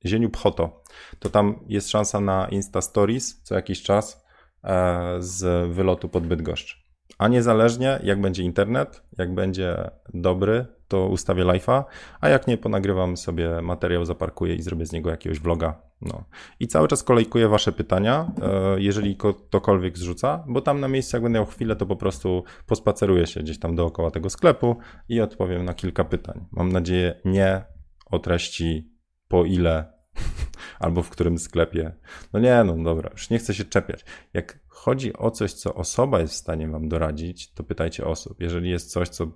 [0.05, 0.84] zieniu pchoto.
[1.19, 4.26] To tam jest szansa na Insta Stories co jakiś czas
[4.63, 6.84] e, z wylotu pod Bydgoszcz.
[7.18, 11.84] A niezależnie, jak będzie internet, jak będzie dobry, to ustawię live'a,
[12.22, 15.82] a jak nie, ponagrywam sobie materiał, zaparkuję i zrobię z niego jakiegoś vloga.
[16.01, 16.24] No.
[16.59, 21.24] I cały czas kolejkuję wasze pytania, e, jeżeli ktokolwiek zrzuca, bo tam na miejscu, jak
[21.24, 24.76] będę miał chwilę, to po prostu pospaceruję się gdzieś tam dookoła tego sklepu
[25.09, 26.45] i odpowiem na kilka pytań.
[26.51, 27.61] Mam nadzieję nie
[28.05, 28.91] o treści
[29.28, 29.95] po ile
[30.80, 31.91] albo w którym sklepie.
[32.34, 34.05] No nie, no dobra, już nie chcę się czepiać.
[34.34, 38.41] Jak chodzi o coś, co osoba jest w stanie wam doradzić, to pytajcie osób.
[38.41, 39.28] Jeżeli jest coś, co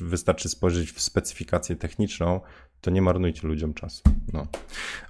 [0.00, 2.40] wystarczy spojrzeć w specyfikację techniczną,
[2.80, 4.02] to nie marnujcie ludziom czasu.
[4.32, 4.46] No.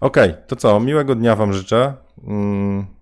[0.01, 0.81] Okej, okay, to co?
[0.81, 1.95] Miłego dnia wam życzę.
[2.25, 3.00] Mm.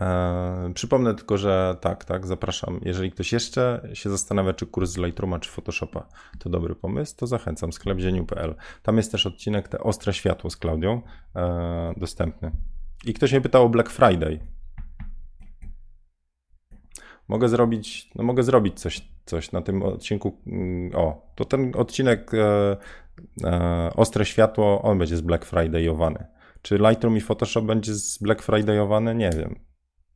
[0.00, 2.80] Eee, przypomnę tylko, że tak, tak, zapraszam.
[2.82, 7.26] Jeżeli ktoś jeszcze się zastanawia, czy kurs z Lightrooma, czy Photoshopa to dobry pomysł, to
[7.26, 8.54] zachęcam sklepzieniu.pl.
[8.82, 11.02] Tam jest też odcinek Te ostre światło z Klaudią
[11.34, 12.50] eee, dostępny.
[13.04, 14.40] I ktoś mnie pytał o Black Friday.
[17.28, 20.40] Mogę zrobić, no mogę zrobić coś, coś na tym odcinku.
[20.46, 22.76] Mm, o, to ten odcinek e,
[23.44, 26.26] e, Ostre Światło, on będzie z Black Fridayowany.
[26.62, 29.14] Czy Lightroom i Photoshop będzie z Black Fridayowany?
[29.14, 29.66] Nie wiem.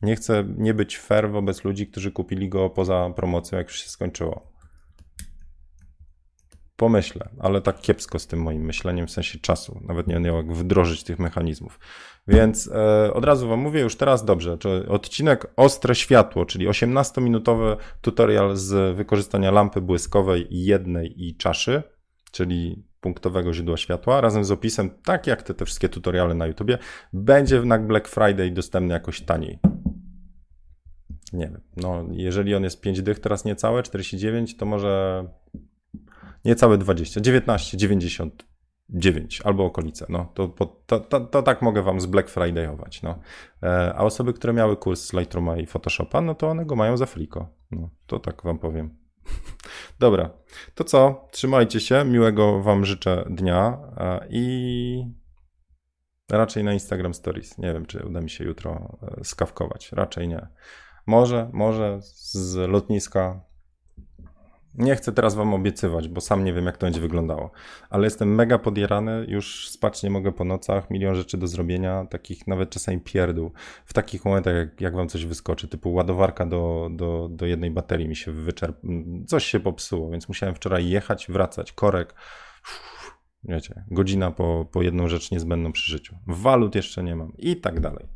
[0.03, 3.89] Nie chcę nie być fair wobec ludzi, którzy kupili go poza promocją, jak już się
[3.89, 4.51] skończyło.
[6.77, 9.81] Pomyślę, ale tak kiepsko z tym moim myśleniem w sensie czasu.
[9.89, 11.81] Nawet nie wiem, jak wdrożyć tych mechanizmów.
[12.29, 14.59] Więc e, od razu Wam mówię już teraz dobrze.
[14.59, 21.83] Czy odcinek Ostre Światło, czyli 18-minutowy tutorial z wykorzystania lampy błyskowej jednej i czaszy,
[22.33, 26.79] czyli punktowego źródła światła, razem z opisem, tak jak te, te wszystkie tutoriale na YouTubie,
[27.13, 29.59] będzie na Black Friday dostępny jakoś taniej
[31.33, 35.25] nie wiem, no jeżeli on jest 5 dych, teraz niecałe, 49, to może
[36.45, 40.49] niecałe 20, 19, 99 albo okolice, no to,
[40.87, 43.19] to, to, to tak mogę wam z Black Friday'ować, no.
[43.63, 47.07] E, a osoby, które miały kurs Lightrooma i Photoshopa, no to one go mają za
[47.07, 49.01] fliko, no to tak wam powiem.
[50.01, 50.31] Dobra,
[50.75, 51.29] to co?
[51.31, 55.21] Trzymajcie się, miłego wam życzę dnia e, i
[56.31, 57.59] raczej na Instagram Stories.
[57.59, 60.49] Nie wiem, czy uda mi się jutro e, skawkować, raczej nie.
[61.07, 63.41] Może, może z lotniska.
[64.75, 67.51] Nie chcę teraz wam obiecywać, bo sam nie wiem, jak to będzie wyglądało.
[67.91, 72.47] Ale jestem mega podjarany, już spać nie mogę po nocach, milion rzeczy do zrobienia, takich
[72.47, 73.53] nawet czasami pierdół.
[73.85, 78.09] W takich momentach, jak, jak wam coś wyskoczy, typu ładowarka do, do, do jednej baterii
[78.09, 78.77] mi się wyczerp...
[79.27, 82.15] Coś się popsuło, więc musiałem wczoraj jechać, wracać, korek.
[82.63, 86.17] Uff, wiecie, godzina po, po jedną rzecz niezbędną przy życiu.
[86.27, 88.07] Walut jeszcze nie mam i tak dalej.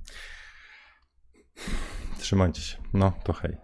[2.24, 2.76] Trzymajcie się.
[2.94, 3.56] No to hej.